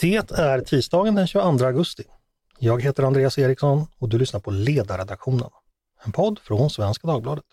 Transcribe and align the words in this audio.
Det 0.00 0.30
är 0.30 0.60
tisdagen 0.60 1.14
den 1.14 1.26
22 1.26 1.64
augusti. 1.64 2.02
Jag 2.58 2.82
heter 2.82 3.02
Andreas 3.02 3.38
Eriksson 3.38 3.86
och 3.98 4.08
du 4.08 4.18
lyssnar 4.18 4.40
på 4.40 4.50
Ledarredaktionen, 4.50 5.50
en 6.04 6.12
podd 6.12 6.38
från 6.38 6.70
Svenska 6.70 7.06
Dagbladet. 7.06 7.44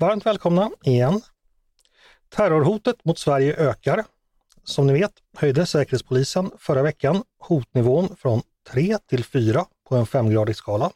Varmt 0.00 0.26
välkomna 0.26 0.70
igen. 0.84 1.20
Terrorhotet 2.28 3.04
mot 3.04 3.18
Sverige 3.18 3.56
ökar. 3.56 4.04
Som 4.64 4.86
ni 4.86 4.92
vet 4.92 5.12
höjde 5.36 5.66
Säkerhetspolisen 5.66 6.50
förra 6.58 6.82
veckan 6.82 7.22
hotnivån 7.38 8.16
från 8.16 8.42
3 8.70 8.98
till 8.98 9.24
4 9.24 9.64
på 9.88 9.96
en 9.96 10.06
femgradig 10.06 10.56
skala. 10.56 10.90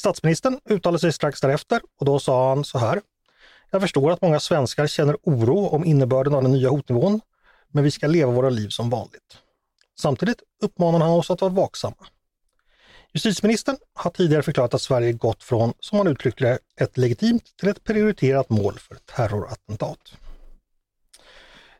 Statsministern 0.00 0.60
uttalade 0.64 0.98
sig 0.98 1.12
strax 1.12 1.40
därefter 1.40 1.80
och 2.00 2.06
då 2.06 2.18
sa 2.18 2.48
han 2.48 2.64
så 2.64 2.78
här. 2.78 3.00
Jag 3.70 3.80
förstår 3.80 4.10
att 4.10 4.22
många 4.22 4.40
svenskar 4.40 4.86
känner 4.86 5.16
oro 5.22 5.66
om 5.66 5.84
innebörden 5.84 6.34
av 6.34 6.42
den 6.42 6.52
nya 6.52 6.68
hotnivån, 6.68 7.20
men 7.68 7.84
vi 7.84 7.90
ska 7.90 8.06
leva 8.06 8.32
våra 8.32 8.50
liv 8.50 8.68
som 8.68 8.90
vanligt. 8.90 9.38
Samtidigt 10.00 10.42
uppmanar 10.62 10.98
han 10.98 11.10
oss 11.10 11.30
att 11.30 11.40
vara 11.40 11.52
vaksamma. 11.52 12.06
Justitieministern 13.12 13.76
har 13.94 14.10
tidigare 14.10 14.42
förklarat 14.42 14.74
att 14.74 14.82
Sverige 14.82 15.12
gått 15.12 15.42
från, 15.42 15.72
som 15.80 15.98
han 15.98 16.08
uttryckte 16.08 16.44
det, 16.44 16.84
ett 16.84 16.96
legitimt 16.96 17.56
till 17.56 17.68
ett 17.68 17.84
prioriterat 17.84 18.50
mål 18.50 18.78
för 18.78 18.94
terrorattentat. 18.94 19.98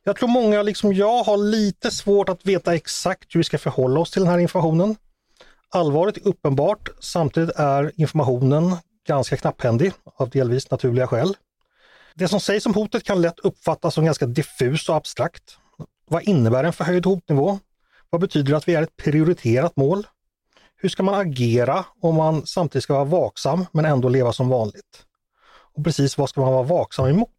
Jag 0.02 0.16
tror 0.16 0.28
många, 0.28 0.62
liksom 0.62 0.92
jag, 0.92 1.22
har 1.22 1.36
lite 1.36 1.90
svårt 1.90 2.28
att 2.28 2.46
veta 2.46 2.74
exakt 2.74 3.34
hur 3.34 3.40
vi 3.40 3.44
ska 3.44 3.58
förhålla 3.58 4.00
oss 4.00 4.10
till 4.10 4.22
den 4.22 4.30
här 4.30 4.38
informationen. 4.38 4.96
Allvaret 5.70 6.16
är 6.16 6.28
uppenbart, 6.28 6.88
samtidigt 7.00 7.56
är 7.56 7.92
informationen 7.96 8.76
ganska 9.06 9.36
knapphändig 9.36 9.92
av 10.14 10.30
delvis 10.30 10.70
naturliga 10.70 11.06
skäl. 11.06 11.36
Det 12.14 12.28
som 12.28 12.40
sägs 12.40 12.66
om 12.66 12.74
hotet 12.74 13.04
kan 13.04 13.20
lätt 13.20 13.38
uppfattas 13.38 13.94
som 13.94 14.04
ganska 14.04 14.26
diffus 14.26 14.88
och 14.88 14.96
abstrakt. 14.96 15.58
Vad 16.08 16.22
innebär 16.22 16.64
en 16.64 16.72
förhöjd 16.72 17.06
hotnivå? 17.06 17.58
Vad 18.10 18.20
betyder 18.20 18.50
det 18.50 18.56
att 18.56 18.68
vi 18.68 18.74
är 18.74 18.82
ett 18.82 18.96
prioriterat 18.96 19.76
mål? 19.76 20.06
Hur 20.76 20.88
ska 20.88 21.02
man 21.02 21.14
agera 21.14 21.84
om 22.00 22.14
man 22.14 22.46
samtidigt 22.46 22.82
ska 22.82 22.94
vara 22.94 23.04
vaksam 23.04 23.66
men 23.72 23.84
ändå 23.84 24.08
leva 24.08 24.32
som 24.32 24.48
vanligt? 24.48 25.04
Och 25.74 25.84
precis 25.84 26.18
vad 26.18 26.28
ska 26.28 26.40
man 26.40 26.52
vara 26.52 26.62
vaksam 26.62 27.06
emot? 27.06 27.30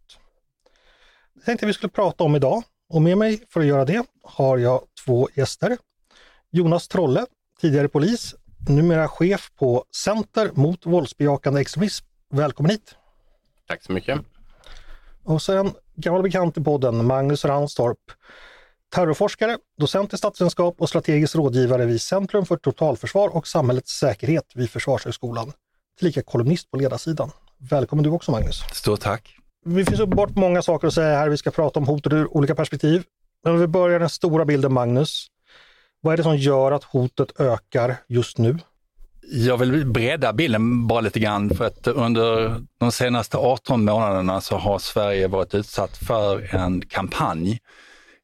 Det 1.34 1.42
tänkte 1.46 1.64
jag 1.64 1.68
vi 1.68 1.74
skulle 1.74 1.90
prata 1.90 2.24
om 2.24 2.36
idag 2.36 2.64
och 2.90 3.02
med 3.02 3.18
mig 3.18 3.44
för 3.50 3.60
att 3.60 3.66
göra 3.66 3.86
det 3.86 4.06
har 4.24 4.58
jag 4.58 4.82
två 5.06 5.30
gäster. 5.36 5.78
Jonas 6.52 6.88
Trolle, 6.88 7.26
tidigare 7.62 7.88
polis, 7.88 8.36
numera 8.70 9.08
chef 9.08 9.52
på 9.60 9.86
Center 9.92 10.52
mot 10.54 10.86
våldsbejakande 10.86 11.62
extremism. 11.62 12.06
Välkommen 12.34 12.72
hit! 12.72 12.96
Tack 13.68 13.84
så 13.84 13.92
mycket! 13.92 14.20
Och 15.24 15.42
sen 15.42 15.72
gammal 15.96 16.24
bekant 16.24 16.58
i 16.58 16.64
podden, 16.64 17.06
Magnus 17.06 17.46
Ranstorp, 17.46 17.98
terrorforskare, 18.96 19.58
docent 19.80 20.14
i 20.14 20.18
statsvetenskap 20.18 20.76
och 20.82 20.90
strategisk 20.90 21.36
rådgivare 21.36 21.86
vid 21.86 22.02
Centrum 22.02 22.46
för 22.46 22.58
totalförsvar 22.58 23.30
och 23.36 23.48
samhällets 23.48 23.92
säkerhet 23.92 24.52
vid 24.56 24.70
Försvarshögskolan. 24.70 25.52
Tillika 26.00 26.22
kolumnist 26.22 26.72
på 26.72 26.78
ledarsidan. 26.78 27.32
Välkommen 27.58 28.04
du 28.04 28.10
också 28.10 28.32
Magnus! 28.32 28.62
Stort 28.74 29.00
tack! 29.00 29.36
Det 29.66 29.86
finns 29.86 30.00
uppenbart 30.00 30.36
många 30.36 30.62
saker 30.62 30.88
att 30.88 30.94
säga 30.94 31.18
här. 31.18 31.30
Vi 31.30 31.38
ska 31.38 31.52
prata 31.52 31.80
om 31.80 31.88
hotet 31.88 32.14
ur 32.14 32.38
olika 32.38 32.56
perspektiv. 32.56 33.04
Men 33.44 33.54
om 33.54 33.60
vi 33.60 33.68
börjar 33.68 34.00
den 34.00 34.10
stora 34.10 34.46
bilden 34.46 34.74
Magnus. 34.74 35.28
Vad 36.02 36.14
är 36.14 36.18
det 36.18 36.24
som 36.24 36.38
gör 36.38 36.72
att 36.72 36.84
hotet 36.84 37.40
ökar 37.40 37.96
just 38.08 38.38
nu? 38.38 38.58
Jag 39.32 39.58
vill 39.58 39.86
bredda 39.86 40.34
bilden 40.34 40.88
bara 40.88 41.02
lite 41.02 41.20
grann 41.20 41.50
för 41.50 41.66
att 41.66 41.88
under 41.88 42.56
de 42.78 42.92
senaste 42.92 43.38
18 43.38 43.86
månaderna 43.86 44.42
så 44.42 44.58
har 44.58 44.80
Sverige 44.80 45.28
varit 45.28 45.56
utsatt 45.56 45.98
för 45.98 46.56
en 46.56 46.82
kampanj, 46.82 47.60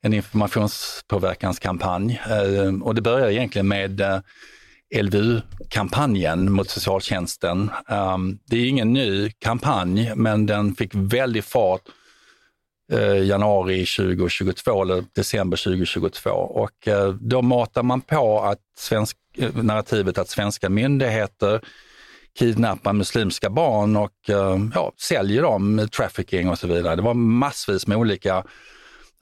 en 0.02 0.14
informationspåverkanskampanj. 0.14 2.22
Ehm, 2.30 2.84
och 2.84 2.96
det 2.96 3.02
började 3.02 3.34
egentligen 3.34 3.68
med 3.68 4.02
eh, 4.02 4.20
LVU-kampanjen 5.02 6.52
mot 6.52 6.70
socialtjänsten. 6.70 7.72
Ehm, 7.88 8.40
det 8.46 8.58
är 8.58 8.70
ingen 8.70 8.94
ny 8.94 9.32
kampanj, 9.32 10.12
men 10.16 10.46
den 10.46 10.76
fick 10.76 10.92
väldig 10.94 11.44
fart 11.44 11.82
Eh, 12.92 13.24
januari 13.24 13.86
2022 13.86 14.82
eller 14.82 15.04
december 15.16 15.58
2022 15.58 16.30
och 16.30 16.88
eh, 16.88 17.10
då 17.10 17.42
matar 17.42 17.84
man 17.84 18.02
på 18.02 18.42
att 18.42 18.60
svensk, 18.78 19.18
eh, 19.38 19.56
narrativet 19.56 20.18
att 20.18 20.30
svenska 20.30 20.70
myndigheter 20.70 21.62
kidnappar 22.40 22.94
muslimska 22.94 23.50
barn 23.50 23.96
och 23.96 24.30
eh, 24.30 24.58
ja, 24.76 24.92
säljer 25.02 25.42
dem, 25.42 25.88
trafficking 25.98 26.50
och 26.50 26.60
så 26.60 26.68
vidare. 26.68 26.96
Det 26.96 27.02
var 27.02 27.14
massvis 27.14 27.88
med 27.88 27.98
olika 27.98 28.44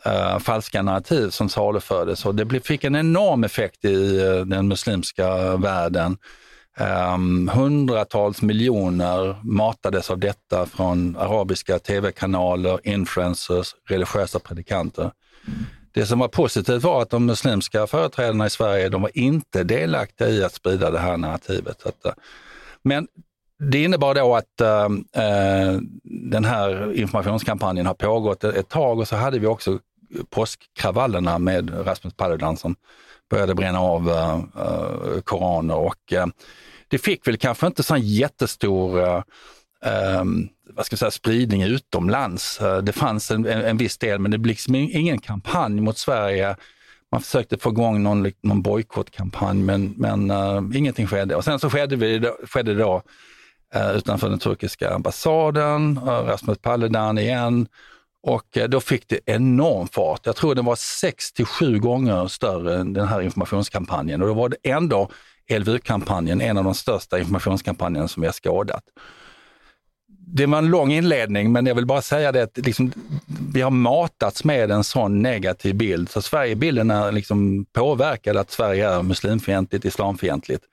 uh, 0.08 0.40
falska 0.40 0.82
narrativ 0.82 1.30
som 1.30 1.50
salufördes 1.50 2.26
och 2.26 2.36
det 2.36 2.60
fick 2.60 2.84
en 2.84 2.96
enorm 2.96 3.44
effekt 3.44 3.86
i 3.86 4.20
eh, 4.20 4.36
den 4.36 4.68
muslimska 4.68 5.58
världen. 5.58 6.18
Um, 6.80 7.48
hundratals 7.48 8.42
miljoner 8.42 9.36
matades 9.44 10.10
av 10.10 10.20
detta 10.20 10.66
från 10.66 11.16
arabiska 11.18 11.80
tv-kanaler, 11.80 12.80
influencers, 12.84 13.76
religiösa 13.90 14.40
predikanter. 14.40 15.12
Mm. 15.48 15.66
Det 15.92 16.06
som 16.06 16.20
var 16.20 16.28
positivt 16.28 16.84
var 16.84 17.02
att 17.02 17.10
de 17.10 17.26
muslimska 17.26 17.88
företrädarna 17.88 18.46
i 18.46 18.50
Sverige, 18.50 18.90
de 18.90 19.02
var 19.02 19.12
inte 19.14 19.64
delaktiga 19.64 20.30
i 20.30 20.44
att 20.44 20.54
sprida 20.54 20.92
det 20.92 21.00
här 21.00 21.18
narrativet. 21.18 21.86
Att, 21.86 22.06
uh, 22.06 22.12
men 22.84 23.08
det 23.72 23.84
innebar 23.84 24.16
då 24.16 24.36
att 24.36 24.62
uh, 24.62 24.90
den 26.04 26.46
här 26.46 26.94
informationskampanjen 26.94 27.86
har 27.86 27.94
pågått 27.94 28.44
ett, 28.44 28.56
ett 28.56 28.70
tag 28.70 29.00
och 29.00 29.08
så 29.08 29.16
hade 29.16 29.40
vi 29.40 29.48
också 29.48 29.80
påskkravallerna 30.30 31.40
med 31.40 31.88
Rasmus 31.88 32.14
Paludan 32.14 32.58
som 32.58 32.76
började 33.34 33.56
bränna 33.56 33.80
av 33.80 34.10
uh, 34.10 35.22
koraner 35.22 35.76
och 35.76 36.14
uh, 36.14 36.26
det 36.88 36.98
fick 36.98 37.28
väl 37.28 37.38
kanske 37.38 37.68
inte 37.68 37.84
sån 37.84 38.02
jättestor 38.02 39.00
uh, 39.00 39.22
um, 40.20 40.50
vad 40.74 40.86
ska 40.86 40.94
jag 40.94 41.00
säga, 41.00 41.12
spridning 41.12 41.64
utomlands. 41.64 42.60
det 42.84 42.92
fanns 42.92 43.32
en, 43.32 43.46
en, 43.46 43.62
en 43.62 43.78
viss 43.78 43.98
del, 43.98 44.20
men 44.20 44.32
det 44.32 44.38
blev 44.38 44.52
liksom 44.52 44.76
ingen 44.76 45.20
kampanj 45.20 45.82
mot 45.82 45.98
Sverige. 45.98 46.56
Man 47.12 47.22
försökte 47.22 47.58
få 47.58 47.70
igång 47.70 48.04
någon, 48.04 48.32
någon 48.42 48.62
bojkottkampanj, 48.62 49.64
men, 49.64 49.94
men 49.98 50.32
ingenting 50.76 51.08
skedde. 51.08 51.36
Och 51.36 51.44
sen 51.44 51.60
så 51.60 51.70
skedde, 51.70 51.96
vi, 51.96 52.32
skedde 52.44 52.74
det 52.74 52.80
då 52.80 53.02
utanför 53.96 54.30
den 54.30 54.40
turkiska 54.40 54.94
ambassaden, 54.94 56.00
Rasmus 56.06 56.58
Paludan 56.58 57.18
igen 57.18 57.68
och 58.24 58.58
eh, 58.58 58.68
då 58.68 58.82
fick 58.82 59.08
det 59.08 59.20
enorm 59.26 59.88
fart. 59.88 60.26
Jag 60.26 60.36
tror 60.36 60.56
den 60.56 60.66
var 60.66 60.76
6 60.76 61.34
till 61.34 61.46
7 61.46 61.80
gånger 61.80 62.28
större 62.28 62.76
än 62.76 62.94
den 62.94 63.08
här 63.08 63.22
informationskampanjen 63.22 64.22
och 64.22 64.28
då 64.28 64.34
var 64.34 64.50
det 64.50 64.58
ändå 64.64 65.10
LVU-kampanjen, 65.50 66.42
en 66.42 66.58
av 66.58 66.64
de 66.64 66.76
största 66.76 67.20
informationskampanjerna 67.20 68.08
som 68.08 68.22
vi 68.22 68.28
har 68.28 68.34
skådat. 68.34 68.84
Det 70.08 70.46
var 70.46 70.58
en 70.58 70.68
lång 70.68 70.92
inledning, 70.92 71.52
men 71.52 71.66
jag 71.66 71.76
vill 71.76 71.86
bara 71.86 72.02
säga 72.02 72.32
det 72.32 72.44
att 72.44 72.58
liksom, 72.58 72.92
vi 73.54 73.62
har 73.62 73.72
matats 73.72 74.44
med 74.44 74.72
en 74.72 74.84
sån 74.84 75.22
negativ 75.22 75.76
bild. 75.76 76.10
Så 76.10 76.22
Sverigebilden 76.22 76.92
är 76.92 77.12
liksom 77.12 77.66
påverkad 77.74 78.38
att 78.38 78.52
Sverige 78.52 78.90
är 78.90 79.02
muslimfientligt, 79.02 79.86
islamfientligt. 79.86 80.64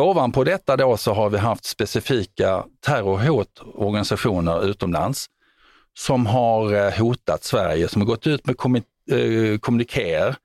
Ovanpå 0.00 0.44
detta 0.44 0.76
då 0.76 0.96
så 0.96 1.12
har 1.12 1.30
vi 1.30 1.38
haft 1.38 1.64
specifika 1.64 2.64
terrorhotorganisationer 2.86 4.64
utomlands 4.64 5.26
som 5.98 6.26
har 6.26 6.74
eh, 6.74 6.98
hotat 6.98 7.44
Sverige, 7.44 7.88
som 7.88 8.02
har 8.02 8.06
gått 8.06 8.26
ut 8.26 8.46
med 8.46 8.56
eh, 9.10 9.58
kommunikéer. 9.58 10.36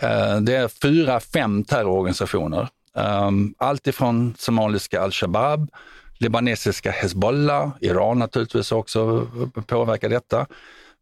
Eh, 0.00 0.36
det 0.40 0.56
är 0.56 0.68
fyra, 0.68 1.20
fem 1.20 1.64
terrororganisationer. 1.64 2.68
Ehm, 2.96 3.54
Allt 3.58 3.86
ifrån 3.86 4.34
somaliska 4.38 5.02
al-Shabaab, 5.02 5.70
libanesiska 6.18 6.90
Hezbollah, 6.90 7.70
Iran 7.80 8.18
naturligtvis 8.18 8.72
också 8.72 9.26
påverkar 9.66 10.08
detta. 10.08 10.46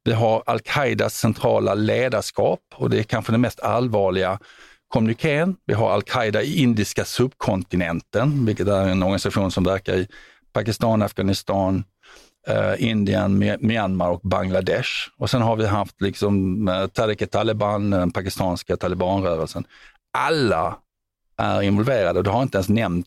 Vi 0.04 0.12
har 0.12 0.42
al-Qaidas 0.46 1.18
centrala 1.18 1.74
ledarskap 1.74 2.60
och 2.74 2.90
det 2.90 2.98
är 2.98 3.02
kanske 3.02 3.32
den 3.32 3.40
mest 3.40 3.60
allvarliga 3.60 4.38
kommunikén. 4.88 5.56
Vi 5.66 5.74
har 5.74 5.90
al-Qaida 5.90 6.42
i 6.42 6.62
indiska 6.62 7.04
subkontinenten, 7.04 8.46
vilket 8.46 8.68
är 8.68 8.88
en 8.88 9.02
organisation 9.02 9.50
som 9.50 9.64
verkar 9.64 9.94
i 9.94 10.08
Pakistan, 10.52 11.02
Afghanistan, 11.02 11.84
eh, 12.46 12.88
Indien, 12.90 13.38
Myanmar 13.60 14.10
och 14.10 14.20
Bangladesh. 14.20 14.90
Och 15.18 15.30
sen 15.30 15.42
har 15.42 15.56
vi 15.56 15.66
haft 15.66 16.00
liksom 16.00 16.68
eh, 16.68 16.86
Tariq 16.86 17.30
Taliban, 17.30 17.90
den 17.90 18.10
pakistanska 18.10 18.76
talibanrörelsen. 18.76 19.64
Alla 20.12 20.78
är 21.36 21.62
involverade 21.62 22.18
och 22.18 22.24
du 22.24 22.30
har 22.30 22.42
inte 22.42 22.58
ens 22.58 22.68
nämnt 22.68 23.06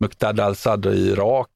Muqtada 0.00 0.44
al-Sadr 0.44 0.92
i 0.92 1.08
Irak 1.08 1.48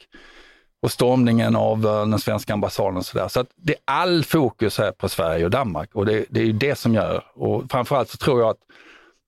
och 0.82 0.92
stormningen 0.92 1.56
av 1.56 1.86
eh, 1.86 2.06
den 2.06 2.18
svenska 2.18 2.52
ambassaden 2.52 2.96
och 2.96 3.06
sådär. 3.06 3.28
Så 3.28 3.40
att 3.40 3.48
det 3.56 3.72
är 3.72 3.78
all 3.84 4.24
fokus 4.24 4.78
här 4.78 4.92
på 4.92 5.08
Sverige 5.08 5.44
och 5.44 5.50
Danmark 5.50 5.90
och 5.94 6.06
det, 6.06 6.24
det 6.30 6.40
är 6.40 6.44
ju 6.44 6.52
det 6.52 6.74
som 6.74 6.94
gör, 6.94 7.24
och 7.34 7.64
framförallt 7.70 8.08
så 8.10 8.16
tror 8.16 8.40
jag 8.40 8.50
att 8.50 8.60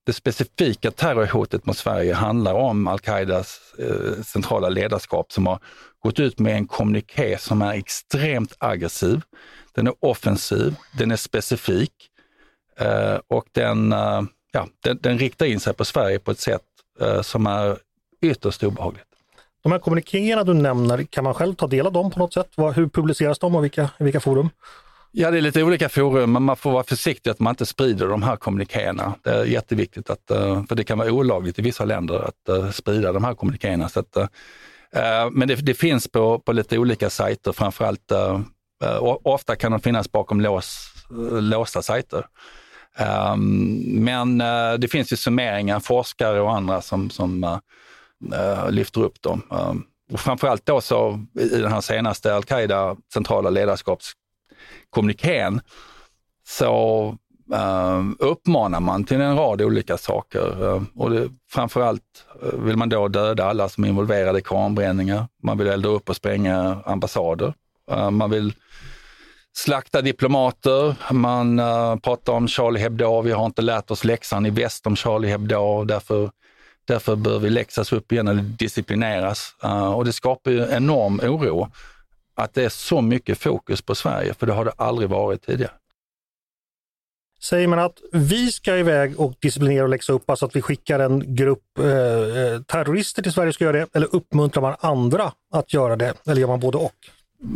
det 0.06 0.12
specifika 0.12 0.90
terrorhotet 0.90 1.66
mot 1.66 1.76
Sverige 1.76 2.14
handlar 2.14 2.54
om 2.54 2.86
al-Qaidas 2.86 3.60
eh, 3.78 4.22
centrala 4.22 4.68
ledarskap 4.68 5.32
som 5.32 5.46
har 5.46 5.58
gått 6.06 6.20
ut 6.20 6.38
med 6.38 6.56
en 6.56 6.66
kommuniké 6.66 7.38
som 7.38 7.62
är 7.62 7.72
extremt 7.72 8.56
aggressiv. 8.58 9.22
Den 9.74 9.86
är 9.86 9.94
offensiv, 10.00 10.74
den 10.98 11.10
är 11.10 11.16
specifik 11.16 11.92
eh, 12.78 13.18
och 13.28 13.44
den, 13.52 13.92
eh, 13.92 14.22
ja, 14.52 14.68
den, 14.84 14.98
den, 15.02 15.18
riktar 15.18 15.46
in 15.46 15.60
sig 15.60 15.74
på 15.74 15.84
Sverige 15.84 16.18
på 16.18 16.30
ett 16.30 16.38
sätt 16.38 16.62
eh, 17.00 17.22
som 17.22 17.46
är 17.46 17.78
ytterst 18.22 18.62
obehagligt. 18.62 19.04
De 19.62 19.72
här 19.72 19.78
kommunikéerna 19.78 20.44
du 20.44 20.54
nämner, 20.54 21.02
kan 21.02 21.24
man 21.24 21.34
själv 21.34 21.54
ta 21.54 21.66
del 21.66 21.86
av 21.86 21.92
dem 21.92 22.10
på 22.10 22.18
något 22.18 22.34
sätt? 22.34 22.48
Hur 22.74 22.88
publiceras 22.88 23.38
de 23.38 23.54
och 23.54 23.64
vilka, 23.64 23.90
vilka 23.98 24.20
forum? 24.20 24.50
Ja, 25.12 25.30
det 25.30 25.38
är 25.38 25.40
lite 25.40 25.62
olika 25.62 25.88
forum, 25.88 26.32
men 26.32 26.42
man 26.42 26.56
får 26.56 26.72
vara 26.72 26.84
försiktig 26.84 27.30
att 27.30 27.40
man 27.40 27.50
inte 27.52 27.66
sprider 27.66 28.06
de 28.06 28.22
här 28.22 28.36
kommunikéerna. 28.36 29.14
Det 29.22 29.30
är 29.30 29.44
jätteviktigt, 29.44 30.10
att, 30.10 30.22
för 30.68 30.74
det 30.74 30.84
kan 30.84 30.98
vara 30.98 31.12
olagligt 31.12 31.58
i 31.58 31.62
vissa 31.62 31.84
länder 31.84 32.28
att 32.28 32.74
sprida 32.74 33.12
de 33.12 33.24
här 33.24 33.34
kommunikéerna. 33.34 33.88
Så 33.88 34.00
att, 34.00 34.16
Eh, 34.96 35.30
men 35.30 35.48
det, 35.48 35.54
det, 35.54 35.74
finns 35.74 36.08
på, 36.08 36.38
på 36.38 36.52
lite 36.52 36.78
olika 36.78 37.10
sajter, 37.10 37.52
framförallt 37.52 38.10
eh, 38.10 38.40
eh, 38.84 39.02
ofta 39.02 39.56
kan 39.56 39.72
de 39.72 39.80
finnas 39.80 40.12
bakom 40.12 40.40
lås, 40.40 40.92
låsta 41.40 41.82
sajter. 41.82 42.26
Ehm, 42.98 44.04
men 44.04 44.38
det 44.80 44.88
finns 44.90 45.12
ju 45.12 45.16
summeringar, 45.16 45.80
forskare 45.80 46.40
och 46.40 46.52
andra 46.52 46.82
som, 46.82 47.10
som 47.10 47.60
lyfter 48.70 49.00
upp 49.00 49.22
dem. 49.22 49.42
Ehm, 49.50 49.82
och 50.12 50.20
framförallt 50.20 50.66
då 50.66 50.80
så 50.80 51.20
i 51.40 51.48
den 51.48 51.72
här 51.72 51.80
senaste 51.80 52.34
al-Qaida 52.34 52.96
centrala 53.12 53.50
ledarskapskommunikén 53.50 55.60
så 56.48 57.14
uh, 57.52 58.12
uppmanar 58.18 58.80
man 58.80 59.04
till 59.04 59.20
en 59.20 59.36
rad 59.36 59.62
olika 59.62 59.98
saker. 59.98 60.64
Uh, 60.64 60.82
och 60.96 61.10
det, 61.10 61.28
framförallt 61.50 62.02
uh, 62.42 62.60
vill 62.60 62.76
man 62.76 62.88
då 62.88 63.08
döda 63.08 63.44
alla 63.44 63.68
som 63.68 63.84
är 63.84 63.88
involverade 63.88 64.38
i 64.38 64.42
koranbränningar. 64.42 65.28
Man 65.42 65.58
vill 65.58 65.66
elda 65.66 65.88
upp 65.88 66.08
och 66.08 66.16
spränga 66.16 66.78
ambassader. 66.84 67.54
Man 68.10 68.30
vill 68.30 68.52
slakta 69.56 70.02
diplomater. 70.02 70.94
Man 71.12 71.56
pratar 72.00 72.32
om 72.32 72.48
Charlie 72.48 72.80
Hebdo. 72.80 73.20
Vi 73.22 73.32
har 73.32 73.46
inte 73.46 73.62
lärt 73.62 73.90
oss 73.90 74.04
läxan 74.04 74.46
i 74.46 74.50
väst 74.50 74.86
om 74.86 74.96
Charlie 74.96 75.28
Hebdo. 75.28 75.84
Därför, 75.84 76.30
därför 76.84 77.16
bör 77.16 77.38
vi 77.38 77.50
läxas 77.50 77.92
upp 77.92 78.12
igen 78.12 78.28
eller 78.28 78.42
disciplineras. 78.42 79.54
Och 79.94 80.04
det 80.04 80.12
skapar 80.12 80.50
ju 80.50 80.66
enorm 80.70 81.20
oro 81.22 81.68
att 82.34 82.54
det 82.54 82.64
är 82.64 82.68
så 82.68 83.00
mycket 83.00 83.38
fokus 83.38 83.82
på 83.82 83.94
Sverige, 83.94 84.34
för 84.34 84.46
det 84.46 84.52
har 84.52 84.64
det 84.64 84.72
aldrig 84.76 85.08
varit 85.08 85.46
tidigare. 85.46 85.72
Säger 87.42 87.68
man 87.68 87.78
att 87.78 88.00
vi 88.12 88.52
ska 88.52 88.76
iväg 88.76 89.20
och 89.20 89.34
disciplinera 89.40 89.82
och 89.82 89.88
läxa 89.88 90.12
upp, 90.12 90.30
alltså 90.30 90.46
att 90.46 90.56
vi 90.56 90.62
skickar 90.62 90.98
en 90.98 91.34
grupp 91.34 91.78
eh, 91.78 91.86
eh 91.86 92.60
terrorister 92.66 93.22
till 93.22 93.32
Sverige 93.32 93.52
ska 93.52 93.64
göra 93.64 93.76
det, 93.76 93.86
eller 93.92 94.14
uppmuntrar 94.14 94.62
man 94.62 94.76
andra 94.80 95.32
att 95.52 95.74
göra 95.74 95.96
det, 95.96 96.14
eller 96.26 96.40
gör 96.40 96.48
man 96.48 96.60
både 96.60 96.78
och? 96.78 96.94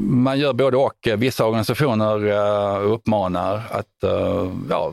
Man 0.03 0.39
gör 0.39 0.53
både 0.53 0.77
och. 0.77 1.07
Eh, 1.07 1.17
vissa 1.17 1.47
organisationer 1.47 2.25
uh, 2.25 2.93
uppmanar 2.93 3.63
att, 3.71 4.05
uh, 4.05 4.53
ja, 4.71 4.93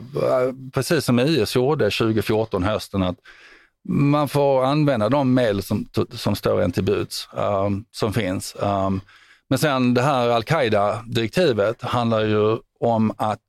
precis 0.74 1.04
som 1.04 1.20
IS 1.20 1.56
gjorde 1.56 1.84
2014 1.90 2.62
hösten, 2.62 3.02
att 3.02 3.16
man 3.88 4.28
får 4.28 4.64
använda 4.64 5.08
de 5.08 5.34
medel 5.34 5.62
som, 5.62 5.88
som 6.12 6.36
står 6.36 6.62
en 6.62 6.72
till 6.72 6.84
buds, 6.84 7.28
um, 7.32 7.84
som 7.90 8.12
finns. 8.12 8.56
Um, 8.58 9.00
men 9.48 9.58
sen 9.58 9.94
det 9.94 10.02
här 10.02 10.28
al-Qaida-direktivet 10.28 11.82
handlar 11.82 12.24
ju 12.24 12.58
om 12.80 13.12
att 13.16 13.40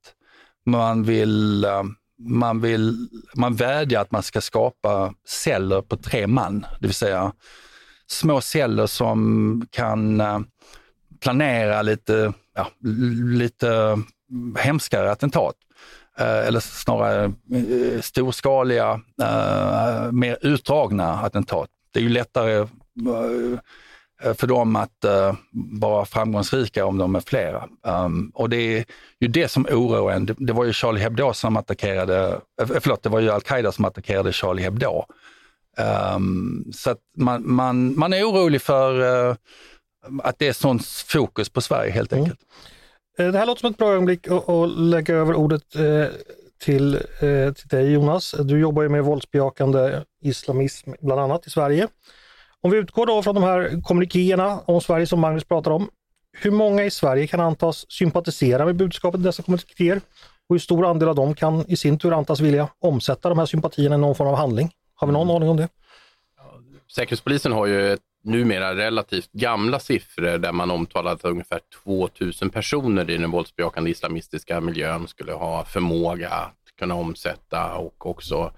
man 0.70 1.04
vill, 1.04 1.66
eh, 1.66 1.84
man 2.20 2.62
vill, 2.62 3.08
man 3.36 3.56
vädjar 3.56 4.02
att 4.02 4.12
man 4.12 4.24
ska 4.24 4.42
skapa 4.42 5.14
celler 5.28 5.82
på 5.82 5.98
tre 5.98 6.28
man, 6.28 6.66
det 6.80 6.88
vill 6.88 6.94
säga 6.94 7.34
små 8.08 8.42
celler 8.42 8.88
som 8.88 9.68
kan 9.72 10.22
eh, 10.22 10.40
planera 11.22 11.82
lite, 11.82 12.34
ja, 12.56 12.68
lite 13.34 14.02
hemskare 14.58 15.12
attentat. 15.12 15.56
Eh, 16.18 16.48
eller 16.48 16.60
snarare 16.60 17.34
storskaliga, 18.02 19.02
mer 20.12 20.38
utdragna 20.42 21.14
attentat. 21.14 21.70
Det 21.92 22.00
är 22.00 22.04
ju 22.04 22.10
lättare 22.10 22.68
för 24.20 24.48
dem 24.48 24.76
att 24.76 25.06
uh, 25.06 25.34
vara 25.80 26.06
framgångsrika 26.06 26.86
om 26.86 26.98
de 26.98 27.16
är 27.16 27.20
flera. 27.20 27.68
Um, 27.84 28.32
och 28.36 28.50
det 28.50 28.58
är 28.58 28.86
ju 29.20 29.28
det 29.28 29.48
som 29.48 29.66
oroar 29.66 30.14
en. 30.14 30.26
Det, 30.26 30.36
det, 30.38 30.54
var 30.54 30.66
ju 30.66 30.74
Charlie 30.74 31.00
Hebdo 31.00 31.34
som 31.34 31.58
attackerade, 31.58 32.42
uh, 32.62 32.68
förlåt, 32.80 33.04
det 33.04 33.10
var 33.10 33.20
ju 33.20 33.30
Al-Qaida 33.30 33.72
som 33.72 33.86
attackerade 33.86 34.34
Charlie 34.34 34.64
Hebdo. 34.64 35.06
Um, 36.16 36.72
så 36.74 36.90
att 36.90 37.00
man, 37.18 37.52
man, 37.52 38.00
man 38.00 38.14
är 38.14 38.24
orolig 38.24 38.62
för 38.62 39.02
uh, 39.30 39.36
att 40.24 40.40
det 40.40 40.48
är 40.48 40.54
sånt 40.54 40.86
fokus 40.86 41.50
på 41.50 41.62
Sverige 41.62 41.92
helt 41.92 42.12
mm. 42.12 42.24
enkelt. 42.24 42.40
Mm. 43.18 43.32
Det 43.32 43.38
här 43.38 43.46
låter 43.46 43.60
som 43.60 43.72
ett 43.72 43.78
bra 43.78 43.92
ögonblick 43.92 44.28
att 44.28 44.70
lägga 44.78 45.16
över 45.16 45.34
ordet 45.34 45.64
till, 46.62 47.00
till 47.56 47.70
dig 47.70 47.92
Jonas. 47.92 48.36
Du 48.40 48.60
jobbar 48.60 48.84
ju 48.84 48.90
med 48.90 49.04
våldsbejakande 49.04 50.02
islamism 50.22 50.92
bland 51.02 51.22
annat 51.22 51.48
i 51.48 51.50
Sverige. 51.50 51.88
Om 52.62 52.72
vi 52.72 52.78
utgår 52.78 53.06
då 53.06 53.22
från 53.24 53.36
de 53.36 53.44
här 53.44 53.82
kommunikéerna 53.82 54.60
om 54.66 54.82
Sverige 54.82 55.08
som 55.08 55.20
Magnus 55.20 55.44
pratar 55.44 55.72
om. 55.72 55.90
Hur 56.38 56.52
många 56.52 56.84
i 56.84 56.92
Sverige 56.92 57.28
kan 57.28 57.40
antas 57.40 57.86
sympatisera 57.92 58.66
med 58.66 58.76
budskapet 58.76 59.20
i 59.20 59.24
dessa 59.24 59.44
kommunikéer? 59.44 60.02
Och 60.50 60.54
hur 60.54 60.60
stor 60.60 60.86
andel 60.86 61.10
av 61.10 61.16
dem 61.16 61.36
kan 61.36 61.66
i 61.68 61.78
sin 61.78 62.00
tur 62.00 62.14
antas 62.14 62.40
vilja 62.40 62.68
omsätta 62.80 63.30
de 63.30 63.40
här 63.40 63.46
sympatierna 63.46 63.96
i 63.96 63.98
någon 63.98 64.16
form 64.16 64.28
av 64.28 64.36
handling? 64.36 64.72
Har 64.96 65.08
vi 65.08 65.14
någon 65.14 65.30
mm. 65.30 65.36
aning 65.36 65.50
om 65.50 65.58
det? 65.58 65.70
Säkerhetspolisen 66.96 67.52
har 67.52 67.66
ju 67.66 67.94
ett, 67.94 68.00
numera 68.24 68.76
relativt 68.76 69.32
gamla 69.32 69.80
siffror 69.80 70.38
där 70.38 70.52
man 70.52 70.72
omtalar 70.72 71.12
att 71.12 71.26
ungefär 71.26 71.60
2000 71.84 72.50
personer 72.50 73.10
i 73.10 73.18
den 73.18 73.32
våldsbejakande 73.32 73.92
islamistiska 73.92 74.62
miljön 74.62 75.08
skulle 75.08 75.34
ha 75.34 75.66
förmåga 75.66 76.52
kunna 76.80 76.96
omsätta 76.96 77.76
och 77.76 78.06
också 78.06 78.52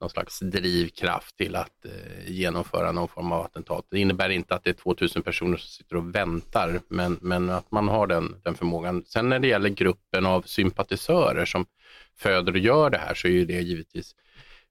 någon 0.00 0.10
slags 0.10 0.40
drivkraft 0.40 1.36
till 1.36 1.56
att 1.56 1.84
eh, 1.84 2.30
genomföra 2.30 2.92
någon 2.92 3.08
form 3.08 3.32
av 3.32 3.44
attentat. 3.44 3.86
Det 3.90 3.98
innebär 3.98 4.28
inte 4.28 4.54
att 4.54 4.64
det 4.64 4.70
är 4.70 4.74
2000 4.74 5.22
personer 5.22 5.56
som 5.56 5.68
sitter 5.68 5.96
och 5.96 6.14
väntar, 6.14 6.80
men, 6.88 7.18
men 7.20 7.50
att 7.50 7.70
man 7.70 7.88
har 7.88 8.06
den, 8.06 8.36
den 8.44 8.54
förmågan. 8.54 9.04
Sen 9.06 9.28
när 9.28 9.38
det 9.38 9.48
gäller 9.48 9.68
gruppen 9.68 10.26
av 10.26 10.42
sympatisörer 10.42 11.44
som 11.44 11.66
föder 12.16 12.52
och 12.52 12.58
gör 12.58 12.90
det 12.90 12.98
här 12.98 13.14
så 13.14 13.28
är 13.28 13.32
ju 13.32 13.44
det 13.44 13.60
givetvis 13.60 14.14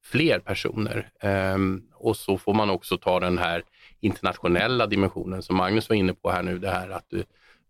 fler 0.04 0.40
personer. 0.40 1.10
Ehm, 1.20 1.82
och 1.94 2.18
så 2.18 2.38
får 2.38 2.54
man 2.54 2.70
också 2.70 2.98
ta 2.98 3.20
den 3.20 3.38
här 3.38 3.64
internationella 4.00 4.88
dimensionen 4.88 5.44
som 5.44 5.56
Magnus 5.56 5.90
var 5.90 5.96
inne 5.96 6.14
på 6.14 6.32
här 6.32 6.44
nu, 6.44 6.60
det 6.60 6.70
här 6.70 6.90
att 6.90 7.06
du, 7.10 7.24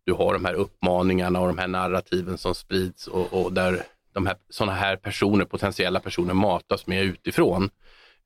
du 0.06 0.13
har 0.13 0.34
de 0.34 0.46
här 0.46 0.54
uppmaningarna 0.54 1.40
och 1.40 1.48
de 1.48 1.58
här 1.58 1.68
narrativen 1.68 2.38
som 2.38 2.56
sprids 2.56 3.08
och, 3.08 3.34
och 3.34 3.54
där 3.54 3.84
de 4.13 4.25
här, 4.25 4.36
sådana 4.50 4.74
här 4.74 4.96
personer, 4.96 5.46
potentiella 5.46 6.00
personer 6.00 6.34
matas 6.34 6.88
med 6.88 7.03
utifrån. 7.03 7.70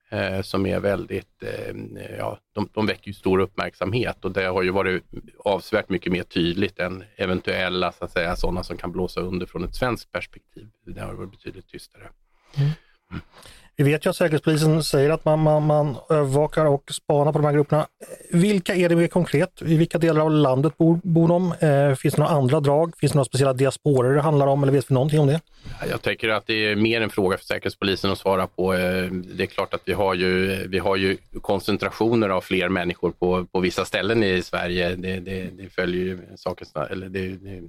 Eh, 0.09 0.41
som 0.41 0.65
är 0.65 0.79
väldigt, 0.79 1.43
eh, 1.43 1.75
ja, 2.17 2.39
de, 2.53 2.69
de 2.73 2.85
väcker 2.85 3.11
stor 3.11 3.39
uppmärksamhet 3.39 4.25
och 4.25 4.31
det 4.31 4.45
har 4.45 4.63
ju 4.63 4.71
varit 4.71 5.03
avsevärt 5.45 5.89
mycket 5.89 6.11
mer 6.11 6.23
tydligt 6.23 6.79
än 6.79 7.03
eventuella 7.15 7.91
så 7.91 8.05
att 8.05 8.11
säga, 8.11 8.35
sådana 8.35 8.63
som 8.63 8.77
kan 8.77 8.91
blåsa 8.91 9.21
under 9.21 9.45
från 9.45 9.63
ett 9.63 9.75
svenskt 9.75 10.11
perspektiv. 10.11 10.67
Det 10.85 11.01
har 11.01 11.13
varit 11.13 11.31
betydligt 11.31 11.67
tystare. 11.67 12.09
Mm. 12.57 12.69
Mm. 13.11 13.21
Vi 13.79 13.83
vet 13.83 14.05
ju 14.05 14.09
att 14.09 14.15
Säkerhetspolisen 14.15 14.83
säger 14.83 15.09
att 15.09 15.25
man, 15.25 15.39
man, 15.39 15.65
man 15.65 15.95
övervakar 16.09 16.65
och 16.65 16.91
spanar 16.91 17.31
på 17.31 17.39
de 17.39 17.45
här 17.45 17.53
grupperna. 17.53 17.87
Vilka 18.31 18.75
är 18.75 18.89
det 18.89 18.95
mer 18.95 19.07
konkret? 19.07 19.61
I 19.61 19.77
vilka 19.77 19.97
delar 19.97 20.21
av 20.21 20.31
landet 20.31 20.77
bor, 20.77 20.99
bor 21.03 21.27
de? 21.27 21.53
Eh, 21.59 21.95
finns 21.95 22.13
det 22.13 22.21
några 22.21 22.33
andra 22.33 22.59
drag? 22.59 22.93
Finns 22.97 23.11
det 23.11 23.15
några 23.15 23.25
speciella 23.25 23.53
diasporer 23.53 24.15
det 24.15 24.21
handlar 24.21 24.47
om 24.47 24.63
eller 24.63 24.73
vet 24.73 24.91
vi 24.91 24.93
någonting 24.93 25.19
om 25.19 25.27
det? 25.27 25.41
Jag 25.89 26.01
tänker 26.01 26.29
att 26.29 26.47
det 26.47 26.53
är 26.53 26.75
mer 26.75 27.01
en 27.01 27.09
fråga 27.09 27.37
för 27.37 27.45
Säkerhetspolisen 27.45 28.11
att 28.11 28.17
svara 28.17 28.47
på. 28.47 28.73
Eh, 28.73 29.11
det 29.11 29.43
är 29.43 29.47
klart 29.47 29.73
att 29.73 29.81
vi 29.85 29.93
har 29.93 30.13
ju, 30.13 30.67
vi 30.67 30.79
har 30.79 30.95
ju 30.95 31.17
koncentrationer 31.41 32.29
av 32.29 32.41
fler 32.41 32.69
människor 32.69 33.11
på, 33.11 33.45
på 33.45 33.59
vissa 33.59 33.85
ställen 33.85 34.23
i 34.23 34.41
Sverige. 34.41 34.95
Det, 34.95 35.19
det, 35.19 35.49
det 35.57 35.69
följer 35.69 36.05
ju 36.05 36.19
saken, 36.35 36.67
eller 36.89 37.09
det, 37.09 37.27
det, 37.27 37.61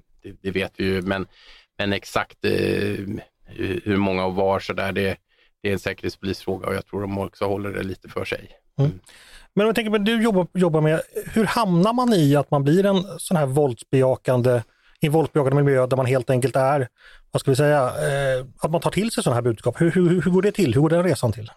det, 0.42 0.50
vet 0.50 0.72
vi 0.76 0.84
ju, 0.84 1.02
men, 1.02 1.26
men 1.78 1.92
exakt 1.92 2.44
eh, 2.44 2.52
hur 3.84 3.96
många 3.96 4.24
och 4.24 4.34
var 4.34 4.60
så 4.60 4.72
där, 4.72 4.92
det 4.92 5.16
det 5.62 5.68
är 5.68 5.72
en 5.72 5.78
säkerhetspolisfråga 5.78 6.66
och 6.66 6.74
jag 6.74 6.86
tror 6.86 7.00
de 7.00 7.18
också 7.18 7.44
håller 7.44 7.70
det 7.70 7.82
lite 7.82 8.08
för 8.08 8.24
sig. 8.24 8.50
Mm. 8.78 8.90
mm. 8.90 9.00
Men 9.54 9.64
om 9.64 9.66
jag 9.66 9.74
tänker 9.74 9.90
på 9.90 9.98
du 9.98 10.22
jobbar, 10.22 10.46
jobbar 10.54 10.80
med, 10.80 11.00
hur 11.34 11.44
hamnar 11.44 11.92
man 11.92 12.12
i 12.12 12.36
att 12.36 12.50
man 12.50 12.64
blir 12.64 12.86
en 12.86 13.04
sån 13.18 13.36
här 13.36 13.46
våldsbejakande, 13.46 14.62
i 15.00 15.06
en 15.06 15.12
våldsbejakande 15.12 15.62
miljö 15.62 15.86
där 15.86 15.96
man 15.96 16.06
helt 16.06 16.30
enkelt 16.30 16.56
är, 16.56 16.88
vad 17.30 17.40
ska 17.40 17.50
vi 17.50 17.56
säga, 17.56 17.80
eh, 17.84 18.46
att 18.60 18.70
man 18.70 18.80
tar 18.80 18.90
till 18.90 19.10
sig 19.10 19.22
sådana 19.22 19.34
här 19.34 19.42
budskap. 19.42 19.80
Hur, 19.80 19.90
hur, 19.90 20.22
hur 20.22 20.30
går 20.30 20.42
det 20.42 20.52
till? 20.52 20.74
Hur 20.74 20.80
går 20.80 20.90
den 20.90 21.04
resan 21.04 21.32
till? 21.32 21.50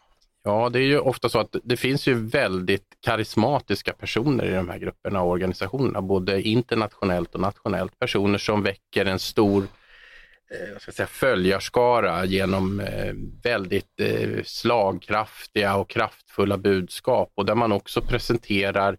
Ja, 0.43 0.70
det 0.70 0.79
är 0.79 0.84
ju 0.84 1.00
ofta 1.00 1.29
så 1.29 1.39
att 1.39 1.55
det 1.63 1.77
finns 1.77 2.08
ju 2.08 2.13
väldigt 2.13 2.86
karismatiska 3.05 3.93
personer 3.93 4.46
i 4.46 4.55
de 4.55 4.70
här 4.70 4.77
grupperna 4.77 5.22
och 5.22 5.29
organisationerna, 5.29 6.01
både 6.01 6.41
internationellt 6.41 7.36
och 7.36 7.41
nationellt. 7.41 8.00
Personer 8.00 8.38
som 8.38 8.63
väcker 8.63 9.05
en 9.05 9.20
stor 9.20 9.67
eh, 10.51 10.79
ska 10.79 10.91
säga, 10.91 11.08
följarskara 11.08 12.25
genom 12.25 12.79
eh, 12.79 13.13
väldigt 13.43 14.00
eh, 14.00 14.43
slagkraftiga 14.43 15.75
och 15.75 15.89
kraftfulla 15.89 16.58
budskap 16.58 17.31
och 17.36 17.46
där 17.46 17.55
man 17.55 17.72
också 17.72 18.01
presenterar 18.01 18.98